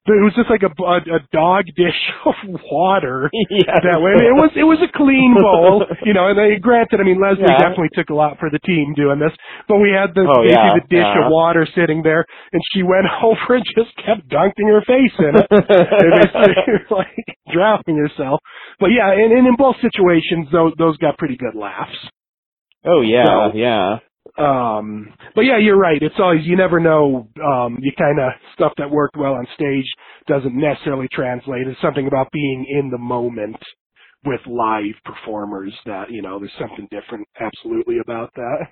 It 0.09 0.25
was 0.25 0.33
just 0.35 0.49
like 0.49 0.64
a, 0.64 0.73
a, 0.73 0.97
a 1.16 1.21
dog 1.33 1.64
dish 1.77 2.01
of 2.27 2.35
water 2.73 3.29
yeah 3.51 3.77
that 3.85 4.01
way. 4.01 4.12
I 4.12 4.16
mean, 4.16 4.31
it 4.33 4.38
was 4.40 4.51
it 4.57 4.64
was 4.64 4.81
a 4.81 4.90
clean 4.97 5.37
bowl, 5.37 5.85
you 6.09 6.14
know. 6.16 6.29
And 6.33 6.38
they, 6.38 6.57
granted, 6.61 7.01
I 7.01 7.05
mean 7.05 7.21
Leslie 7.21 7.44
Yeah. 7.44 7.59
definitely 7.61 7.92
took 7.94 8.09
a 8.11 8.14
lot 8.16 8.38
for 8.40 8.49
the 8.51 8.59
team 8.64 8.94
doing 8.97 9.18
this, 9.21 9.33
but 9.68 9.79
we 9.79 9.92
had 9.92 10.14
the 10.16 10.25
Oh, 10.25 10.42
yeah, 10.42 10.75
the 10.81 10.85
dish 10.88 11.05
yeah. 11.05 11.25
of 11.25 11.31
water 11.31 11.68
sitting 11.77 12.03
there, 12.03 12.25
and 12.53 12.62
she 12.73 12.83
went 12.83 13.05
over 13.23 13.55
and 13.61 13.64
just 13.77 13.92
kept 14.01 14.27
dunking 14.29 14.66
her 14.68 14.83
face 14.88 15.14
in 15.21 15.33
it, 15.37 15.47
and 15.53 16.11
basically, 16.16 16.81
like 16.90 17.27
drowning 17.53 17.97
herself. 18.01 18.40
But 18.81 18.90
yeah, 18.97 19.12
and, 19.12 19.33
and 19.33 19.47
in 19.47 19.57
both 19.57 19.77
situations, 19.81 20.49
those 20.53 20.73
those 20.79 20.97
got 20.99 21.18
pretty 21.18 21.37
good 21.37 21.55
laughs. 21.55 21.97
oh 22.85 23.01
yeah 23.03 23.25
So- 23.27 23.57
yeah 23.59 23.99
Um, 24.36 25.14
but 25.34 25.42
yeah, 25.42 25.58
you're 25.58 25.78
right. 25.78 26.02
It's 26.02 26.14
always 26.18 26.44
you 26.44 26.56
never 26.56 26.80
know. 26.80 27.28
Um, 27.44 27.78
you 27.80 27.92
kind 27.98 28.18
of 28.20 28.32
stuff 28.54 28.72
that 28.78 28.90
worked 28.90 29.16
well 29.16 29.34
on 29.34 29.46
stage 29.54 29.86
doesn't 30.26 30.54
necessarily 30.56 31.08
translate. 31.12 31.66
It's 31.66 31.80
something 31.80 32.06
about 32.06 32.30
being 32.32 32.66
in 32.68 32.90
the 32.90 32.98
moment 32.98 33.56
with 34.24 34.40
live 34.46 34.94
performers 35.04 35.72
that 35.86 36.10
you 36.10 36.22
know 36.22 36.38
there's 36.38 36.52
something 36.58 36.88
different 36.90 37.26
absolutely 37.40 37.98
about 38.00 38.32
that. 38.34 38.66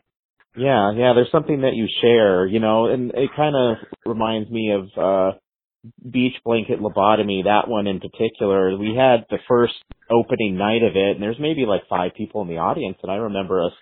Yeah, 0.56 0.92
yeah, 0.96 1.12
there's 1.14 1.30
something 1.30 1.62
that 1.62 1.74
you 1.74 1.86
share, 2.00 2.46
you 2.46 2.60
know, 2.60 2.86
and 2.86 3.12
it 3.14 3.30
kind 3.36 3.54
of 3.54 3.76
reminds 4.06 4.50
me 4.50 4.72
of 4.72 4.88
uh 4.98 5.38
Beach 6.10 6.34
Blanket 6.44 6.80
Lobotomy, 6.80 7.44
that 7.44 7.68
one 7.68 7.86
in 7.86 8.00
particular. 8.00 8.76
We 8.76 8.94
had 8.96 9.24
the 9.30 9.38
first 9.48 9.74
opening 10.10 10.56
night 10.56 10.82
of 10.82 10.96
it, 10.96 11.14
and 11.16 11.22
there's 11.22 11.38
maybe 11.40 11.64
like 11.66 11.82
five 11.88 12.12
people 12.16 12.42
in 12.42 12.48
the 12.48 12.58
audience, 12.58 12.98
and 13.02 13.12
I 13.12 13.16
remember 13.16 13.62
us 13.64 13.72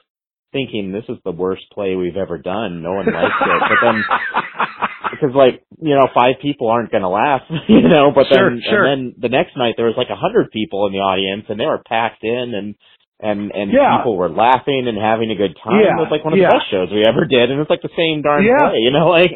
thinking 0.54 0.92
this 0.92 1.04
is 1.10 1.18
the 1.26 1.32
worst 1.34 1.64
play 1.74 1.96
we've 1.96 2.16
ever 2.16 2.38
done. 2.38 2.80
No 2.80 2.94
one 2.94 3.06
likes 3.10 3.34
it. 3.42 3.60
But 3.68 3.78
then 3.82 3.96
because 5.10 5.34
like, 5.34 5.66
you 5.82 5.94
know, 5.94 6.06
five 6.14 6.36
people 6.40 6.68
aren't 6.70 6.92
gonna 6.92 7.10
laugh, 7.10 7.42
you 7.68 7.82
know, 7.82 8.12
but 8.14 8.26
Sure, 8.32 8.50
then 8.50 8.62
sure. 8.64 8.84
and 8.86 9.12
then 9.12 9.20
the 9.20 9.28
next 9.34 9.56
night 9.58 9.74
there 9.76 9.86
was 9.90 9.98
like 9.98 10.08
a 10.10 10.16
hundred 10.16 10.50
people 10.52 10.86
in 10.86 10.92
the 10.94 11.02
audience 11.02 11.44
and 11.50 11.58
they 11.58 11.66
were 11.66 11.82
packed 11.86 12.22
in 12.22 12.54
and 12.54 12.74
and 13.20 13.50
and 13.52 13.72
Yeah. 13.72 13.98
people 13.98 14.16
were 14.16 14.30
laughing 14.30 14.86
and 14.88 14.96
having 14.96 15.30
a 15.30 15.36
good 15.36 15.56
time. 15.62 15.82
Yeah, 15.82 15.98
It 15.98 16.06
was 16.06 16.10
like 16.10 16.24
one 16.24 16.32
of 16.32 16.38
yeah. 16.38 16.48
the 16.50 16.58
best 16.58 16.70
shows 16.70 16.88
we 16.94 17.04
ever 17.06 17.26
did, 17.26 17.50
and 17.50 17.60
it's 17.60 17.70
like 17.70 17.82
the 17.82 17.92
same 17.98 18.22
darn 18.22 18.44
Yeah. 18.44 18.70
play, 18.70 18.78
you 18.78 18.90
know, 18.90 19.08
like 19.20 19.32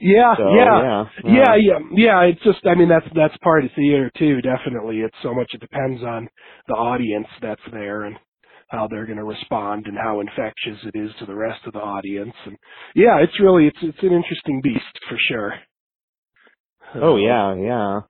yeah, 0.00 0.36
so, 0.36 0.54
yeah. 0.54 0.78
yeah, 0.78 1.04
Yeah, 1.24 1.54
yeah, 1.58 1.78
yeah. 1.92 2.20
It's 2.30 2.40
just, 2.44 2.64
I 2.66 2.74
mean, 2.76 2.88
that's 2.88 3.06
that's 3.16 3.36
part 3.42 3.64
of 3.64 3.70
theater 3.74 4.10
too. 4.16 4.40
Definitely, 4.40 5.00
it's 5.00 5.16
so 5.22 5.34
much. 5.34 5.48
It 5.54 5.60
depends 5.60 6.02
on 6.04 6.28
the 6.68 6.74
audience 6.74 7.26
that's 7.42 7.60
there 7.72 8.04
and 8.04 8.16
how 8.68 8.86
they're 8.88 9.06
going 9.06 9.18
to 9.18 9.24
respond 9.24 9.86
and 9.86 9.96
how 9.96 10.20
infectious 10.20 10.78
it 10.84 10.98
is 10.98 11.10
to 11.18 11.26
the 11.26 11.34
rest 11.34 11.60
of 11.66 11.72
the 11.72 11.78
audience. 11.80 12.34
And 12.46 12.56
yeah, 12.94 13.18
it's 13.22 13.38
really 13.40 13.66
it's 13.66 13.78
it's 13.82 14.02
an 14.02 14.12
interesting 14.12 14.60
beast 14.62 14.98
for 15.08 15.16
sure. 15.28 15.54
Oh 16.94 17.16
yeah, 17.16 17.54
yeah. 17.54 18.00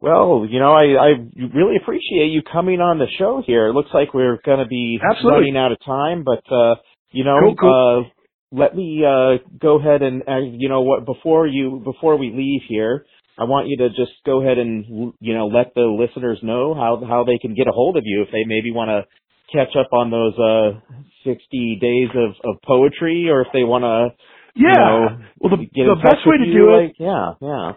Well, 0.00 0.46
you 0.48 0.60
know, 0.60 0.72
I 0.72 0.84
I 0.94 1.08
really 1.54 1.76
appreciate 1.76 2.28
you 2.30 2.42
coming 2.52 2.80
on 2.80 2.98
the 2.98 3.06
show 3.18 3.42
here. 3.44 3.66
It 3.66 3.72
looks 3.74 3.90
like 3.92 4.14
we're 4.14 4.38
going 4.44 4.60
to 4.60 4.66
be 4.66 4.98
Absolutely. 5.02 5.38
running 5.40 5.56
out 5.56 5.72
of 5.72 5.78
time, 5.84 6.24
but 6.24 6.42
uh, 6.54 6.76
you 7.10 7.24
know, 7.24 7.38
Cool, 7.40 7.56
cool. 7.56 8.04
uh 8.06 8.10
let 8.50 8.74
me 8.74 9.04
uh 9.04 9.36
go 9.60 9.78
ahead 9.78 10.00
and 10.02 10.22
uh, 10.26 10.38
you 10.38 10.68
know 10.70 10.80
what 10.82 11.04
before 11.04 11.46
you 11.46 11.82
before 11.84 12.16
we 12.16 12.30
leave 12.30 12.62
here, 12.68 13.04
I 13.38 13.44
want 13.44 13.68
you 13.68 13.76
to 13.78 13.88
just 13.90 14.12
go 14.26 14.42
ahead 14.42 14.58
and 14.58 15.14
you 15.20 15.34
know 15.34 15.46
let 15.46 15.74
the 15.74 15.82
listeners 15.82 16.38
know 16.42 16.74
how 16.74 17.02
how 17.06 17.24
they 17.24 17.38
can 17.38 17.54
get 17.54 17.68
a 17.68 17.72
hold 17.72 17.96
of 17.96 18.02
you 18.04 18.22
if 18.22 18.28
they 18.32 18.44
maybe 18.44 18.72
want 18.72 18.90
to 18.90 19.04
catch 19.52 19.76
up 19.76 19.92
on 19.92 20.10
those 20.10 20.38
uh 20.38 20.80
60 21.24 21.78
days 21.80 22.08
of 22.14 22.30
of 22.44 22.60
poetry 22.62 23.28
or 23.30 23.42
if 23.42 23.48
they 23.52 23.64
want 23.64 23.84
to 23.84 24.14
Yeah. 24.54 24.68
You 24.68 24.74
know, 24.74 25.18
well, 25.38 25.56
the, 25.56 25.66
the 25.72 26.00
best 26.02 26.26
way 26.26 26.38
to 26.38 26.44
you, 26.44 26.52
do 26.52 26.74
it, 26.74 26.92
yeah, 26.98 27.34
yeah. 27.40 27.72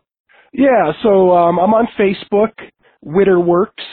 yeah. 0.53 0.91
So 1.03 1.31
um, 1.31 1.59
I'm 1.59 1.73
on 1.73 1.87
Facebook, 1.99 2.53
Witterworks. 3.05 3.85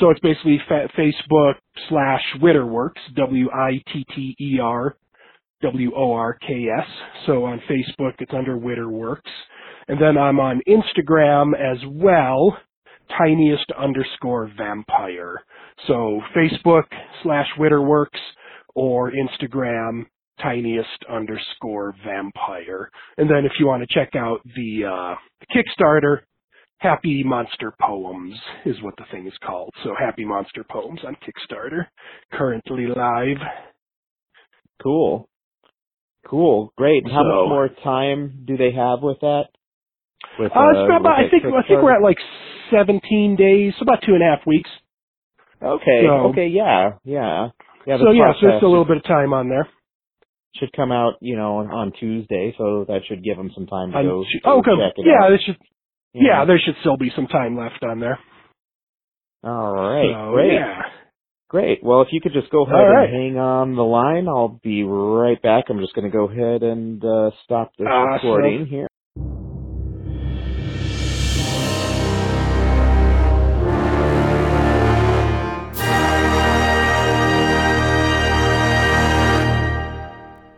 So 0.00 0.10
it's 0.10 0.20
basically 0.20 0.58
fa- 0.66 0.88
Facebook 0.98 1.54
slash 1.90 2.22
Witterworks, 2.40 3.00
W 3.16 3.50
I 3.50 3.82
T 3.92 4.06
T 4.14 4.36
E 4.40 4.58
R 4.58 4.96
W 5.62 5.92
O 5.94 6.12
R 6.12 6.38
K 6.46 6.66
S. 6.78 6.86
So 7.26 7.44
on 7.44 7.60
Facebook, 7.68 8.14
it's 8.18 8.32
under 8.32 8.56
Witterworks. 8.56 9.30
And 9.88 10.00
then 10.00 10.16
I'm 10.16 10.40
on 10.40 10.62
Instagram 10.68 11.52
as 11.54 11.78
well, 11.86 12.56
tiniest 13.18 13.66
underscore 13.78 14.50
vampire. 14.56 15.42
So 15.86 16.20
Facebook 16.36 16.84
slash 17.22 17.48
Witterworks 17.58 18.20
or 18.74 19.12
Instagram 19.12 20.06
tiniest 20.40 21.04
underscore 21.08 21.94
vampire. 22.04 22.90
And 23.18 23.30
then 23.30 23.44
if 23.44 23.52
you 23.58 23.66
want 23.66 23.86
to 23.88 23.94
check 23.94 24.16
out 24.16 24.40
the, 24.56 24.84
uh, 24.84 25.14
the 25.40 25.46
Kickstarter, 25.54 26.20
Happy 26.78 27.22
Monster 27.24 27.72
Poems 27.80 28.34
is 28.66 28.76
what 28.82 28.94
the 28.96 29.04
thing 29.10 29.26
is 29.26 29.32
called. 29.42 29.70
So 29.82 29.94
Happy 29.98 30.24
Monster 30.24 30.64
Poems 30.68 31.00
on 31.06 31.16
Kickstarter, 31.16 31.86
currently 32.32 32.86
live. 32.86 33.38
Cool. 34.82 35.28
Cool. 36.26 36.72
Great. 36.76 37.04
And 37.04 37.12
how 37.12 37.22
much 37.22 37.48
more 37.48 37.68
time 37.82 38.44
do 38.44 38.56
they 38.56 38.72
have 38.72 39.02
with 39.02 39.20
that? 39.20 39.44
With, 40.38 40.52
Uh, 40.54 40.70
it's 40.70 40.90
about, 40.90 41.18
with 41.18 41.26
I 41.26 41.30
think 41.30 41.44
I 41.44 41.62
think 41.66 41.82
we're 41.82 41.94
at 41.94 42.02
like 42.02 42.18
17 42.70 43.36
days, 43.36 43.74
so 43.78 43.82
about 43.82 44.02
two 44.02 44.14
and 44.14 44.22
a 44.22 44.26
half 44.26 44.46
weeks. 44.46 44.70
Okay. 45.62 46.04
so- 46.06 46.28
okay. 46.30 46.48
Yeah. 46.48 46.92
Yeah. 47.04 47.48
Yeah. 47.86 47.98
so 47.98 48.10
yeah, 48.12 48.32
so 48.40 48.48
it's 48.48 48.62
a 48.62 48.66
little 48.66 48.86
bit 48.86 48.96
of 48.96 49.04
time 49.04 49.32
on 49.34 49.48
there. 49.48 49.68
should 50.56 50.72
come 50.72 50.92
out, 50.92 51.14
you 51.20 51.36
know, 51.36 51.58
on, 51.58 51.70
on 51.70 51.92
Tuesday, 51.98 52.54
so 52.56 52.84
that 52.88 53.00
should 53.08 53.22
give 53.24 53.36
them 53.36 53.50
some 53.54 53.66
time 53.66 53.90
to 53.92 53.98
On 53.98 54.04
go, 54.04 54.24
oh, 54.44 54.58
okay. 54.60 54.70
check 54.78 54.94
it 54.96 55.06
yeah, 55.06 55.24
out. 55.24 55.28
there 55.28 55.38
should 55.44 55.56
you 56.14 56.28
yeah, 56.28 56.44
there 56.44 56.60
should 56.64 56.76
still 56.80 56.96
be 56.96 57.10
some 57.14 57.26
time 57.26 57.58
left 57.58 57.82
on 57.82 57.98
there. 57.98 58.18
All 59.42 59.74
right. 59.74 60.12
So, 60.12 60.32
great. 60.32 60.54
Yeah. 60.54 60.82
Great. 61.48 61.84
Well, 61.84 62.02
if 62.02 62.08
you 62.12 62.20
could 62.20 62.32
just 62.32 62.50
go 62.50 62.64
ahead 62.64 62.74
right. 62.74 63.08
and 63.08 63.14
hang 63.14 63.38
on 63.38 63.74
the 63.76 63.82
line, 63.84 64.28
I'll 64.28 64.60
be 64.62 64.82
right 64.84 65.40
back. 65.42 65.64
I'm 65.68 65.80
just 65.80 65.94
going 65.94 66.10
to 66.10 66.16
go 66.16 66.28
ahead 66.28 66.62
and 66.62 67.04
uh, 67.04 67.30
stop 67.44 67.72
this 67.78 67.86
Awesome. 67.88 68.28
recording 68.28 68.66
here. 68.66 68.88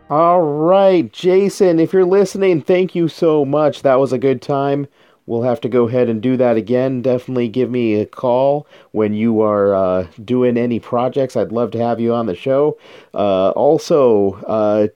All 0.09 0.41
right, 0.41 1.11
Jason, 1.11 1.79
if 1.81 1.91
you're 1.91 2.05
listening, 2.05 2.61
thank 2.61 2.95
you 2.95 3.09
so 3.09 3.43
much. 3.43 3.81
That 3.81 3.99
was 3.99 4.13
a 4.13 4.17
good 4.17 4.41
time. 4.41 4.87
We'll 5.25 5.41
have 5.41 5.59
to 5.61 5.69
go 5.69 5.89
ahead 5.89 6.07
and 6.07 6.21
do 6.21 6.37
that 6.37 6.55
again. 6.55 7.01
Definitely 7.01 7.49
give 7.49 7.69
me 7.69 7.95
a 7.95 8.05
call 8.05 8.65
when 8.91 9.13
you 9.13 9.41
are 9.41 9.75
uh, 9.75 10.07
doing 10.23 10.55
any 10.55 10.79
projects. 10.79 11.35
I'd 11.35 11.51
love 11.51 11.71
to 11.71 11.79
have 11.79 11.99
you 11.99 12.13
on 12.13 12.25
the 12.25 12.35
show. 12.35 12.77
Uh, 13.13 13.49
also, 13.49 14.35
uh, 14.47 14.87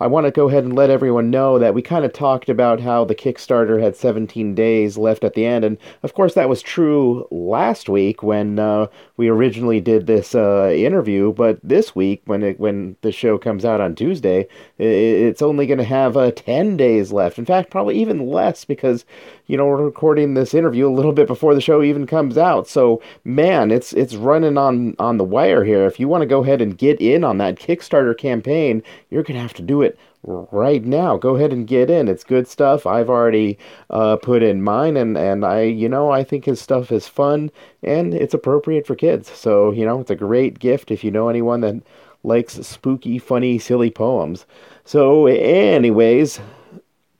I 0.00 0.06
want 0.06 0.24
to 0.24 0.30
go 0.30 0.48
ahead 0.48 0.64
and 0.64 0.74
let 0.74 0.88
everyone 0.88 1.28
know 1.28 1.58
that 1.58 1.74
we 1.74 1.82
kind 1.82 2.06
of 2.06 2.14
talked 2.14 2.48
about 2.48 2.80
how 2.80 3.04
the 3.04 3.14
Kickstarter 3.14 3.82
had 3.82 3.94
17 3.94 4.54
days 4.54 4.96
left 4.96 5.24
at 5.24 5.34
the 5.34 5.44
end. 5.44 5.62
And 5.62 5.76
of 6.02 6.14
course, 6.14 6.32
that 6.34 6.48
was 6.48 6.62
true 6.62 7.28
last 7.30 7.86
week 7.86 8.22
when 8.22 8.58
uh, 8.58 8.86
we 9.18 9.28
originally 9.28 9.78
did 9.78 10.06
this 10.06 10.34
uh, 10.34 10.72
interview. 10.74 11.34
But 11.34 11.60
this 11.62 11.94
week, 11.94 12.22
when 12.24 12.42
it, 12.42 12.58
when 12.58 12.96
the 13.02 13.12
show 13.12 13.36
comes 13.36 13.62
out 13.66 13.82
on 13.82 13.94
Tuesday, 13.94 14.48
it's 14.78 15.42
only 15.42 15.66
going 15.66 15.76
to 15.76 15.84
have 15.84 16.16
uh, 16.16 16.30
10 16.30 16.78
days 16.78 17.12
left. 17.12 17.38
In 17.38 17.44
fact, 17.44 17.70
probably 17.70 18.00
even 18.00 18.26
less 18.26 18.64
because, 18.64 19.04
you 19.48 19.58
know, 19.58 19.66
we're 19.66 19.84
recording 19.84 20.32
this 20.32 20.54
interview 20.54 20.88
a 20.88 20.96
little 20.96 21.12
bit 21.12 21.26
before 21.26 21.54
the 21.54 21.60
show 21.60 21.82
even 21.82 22.06
comes 22.06 22.38
out. 22.38 22.66
So, 22.66 23.02
man, 23.24 23.70
it's 23.70 23.92
it's 23.92 24.14
running 24.14 24.56
on, 24.56 24.96
on 24.98 25.18
the 25.18 25.24
wire 25.24 25.62
here. 25.62 25.84
If 25.84 26.00
you 26.00 26.08
want 26.08 26.22
to 26.22 26.26
go 26.26 26.42
ahead 26.42 26.62
and 26.62 26.78
get 26.78 27.02
in 27.02 27.22
on 27.22 27.36
that 27.36 27.56
Kickstarter 27.56 28.16
campaign, 28.16 28.82
you're 29.10 29.22
going 29.22 29.34
to 29.34 29.42
have 29.42 29.52
to 29.54 29.62
do 29.62 29.82
it 29.82 29.89
right 30.22 30.84
now. 30.84 31.16
Go 31.16 31.36
ahead 31.36 31.52
and 31.52 31.66
get 31.66 31.90
in. 31.90 32.08
It's 32.08 32.24
good 32.24 32.46
stuff. 32.46 32.86
I've 32.86 33.10
already 33.10 33.58
uh, 33.88 34.16
put 34.16 34.42
in 34.42 34.62
mine, 34.62 34.96
and, 34.96 35.16
and 35.16 35.44
I, 35.44 35.62
you 35.62 35.88
know, 35.88 36.10
I 36.10 36.24
think 36.24 36.44
his 36.44 36.60
stuff 36.60 36.92
is 36.92 37.08
fun 37.08 37.50
and 37.82 38.14
it's 38.14 38.34
appropriate 38.34 38.86
for 38.86 38.94
kids. 38.94 39.30
So, 39.30 39.72
you 39.72 39.84
know, 39.84 40.00
it's 40.00 40.10
a 40.10 40.16
great 40.16 40.58
gift 40.58 40.90
if 40.90 41.02
you 41.02 41.10
know 41.10 41.28
anyone 41.28 41.60
that 41.62 41.82
likes 42.22 42.54
spooky, 42.66 43.18
funny, 43.18 43.58
silly 43.58 43.90
poems. 43.90 44.44
So, 44.84 45.26
anyways, 45.26 46.40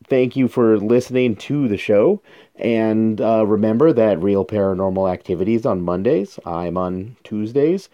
thank 0.06 0.36
you 0.36 0.48
for 0.48 0.78
listening 0.78 1.36
to 1.36 1.68
the 1.68 1.78
show. 1.78 2.20
And 2.56 3.20
uh, 3.20 3.46
remember 3.46 3.92
that 3.94 4.22
Real 4.22 4.44
Paranormal 4.44 5.10
Activities 5.10 5.64
on 5.64 5.80
Mondays. 5.80 6.38
I'm 6.44 6.76
on 6.76 7.16
Tuesdays. 7.24 7.88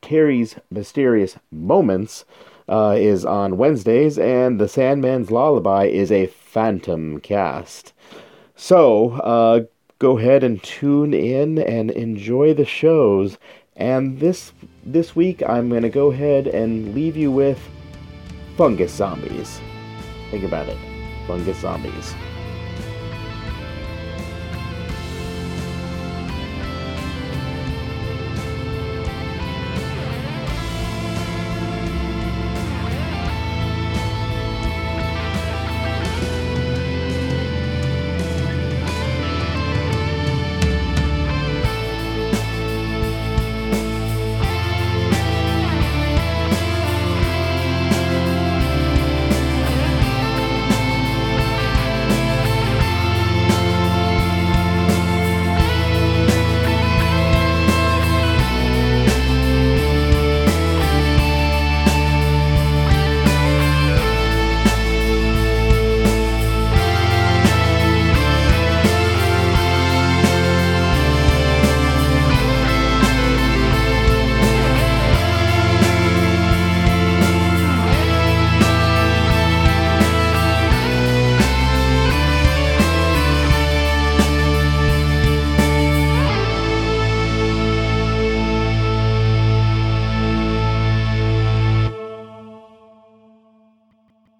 Terry's 0.00 0.56
Mysterious 0.70 1.36
Moments 1.50 2.24
uh, 2.68 2.94
is 2.98 3.24
on 3.24 3.56
Wednesdays, 3.56 4.18
and 4.18 4.60
The 4.60 4.68
Sandman's 4.68 5.30
Lullaby 5.30 5.86
is 5.86 6.12
a 6.12 6.26
phantom 6.26 7.20
cast. 7.20 7.92
So, 8.56 9.12
uh, 9.12 9.60
go 9.98 10.18
ahead 10.18 10.44
and 10.44 10.62
tune 10.62 11.14
in 11.14 11.58
and 11.58 11.90
enjoy 11.90 12.54
the 12.54 12.64
shows. 12.64 13.38
And 13.76 14.20
this 14.20 14.52
this 14.84 15.16
week, 15.16 15.42
I'm 15.48 15.68
to 15.82 15.88
go 15.88 16.10
ahead 16.10 16.46
and 16.46 16.94
leave 16.94 17.16
you 17.16 17.30
with 17.30 17.58
Fungus 18.56 18.92
Zombies. 18.92 19.60
Think 20.30 20.44
about 20.44 20.68
it. 20.68 20.78
Fungus 21.26 21.58
Zombies. 21.58 22.14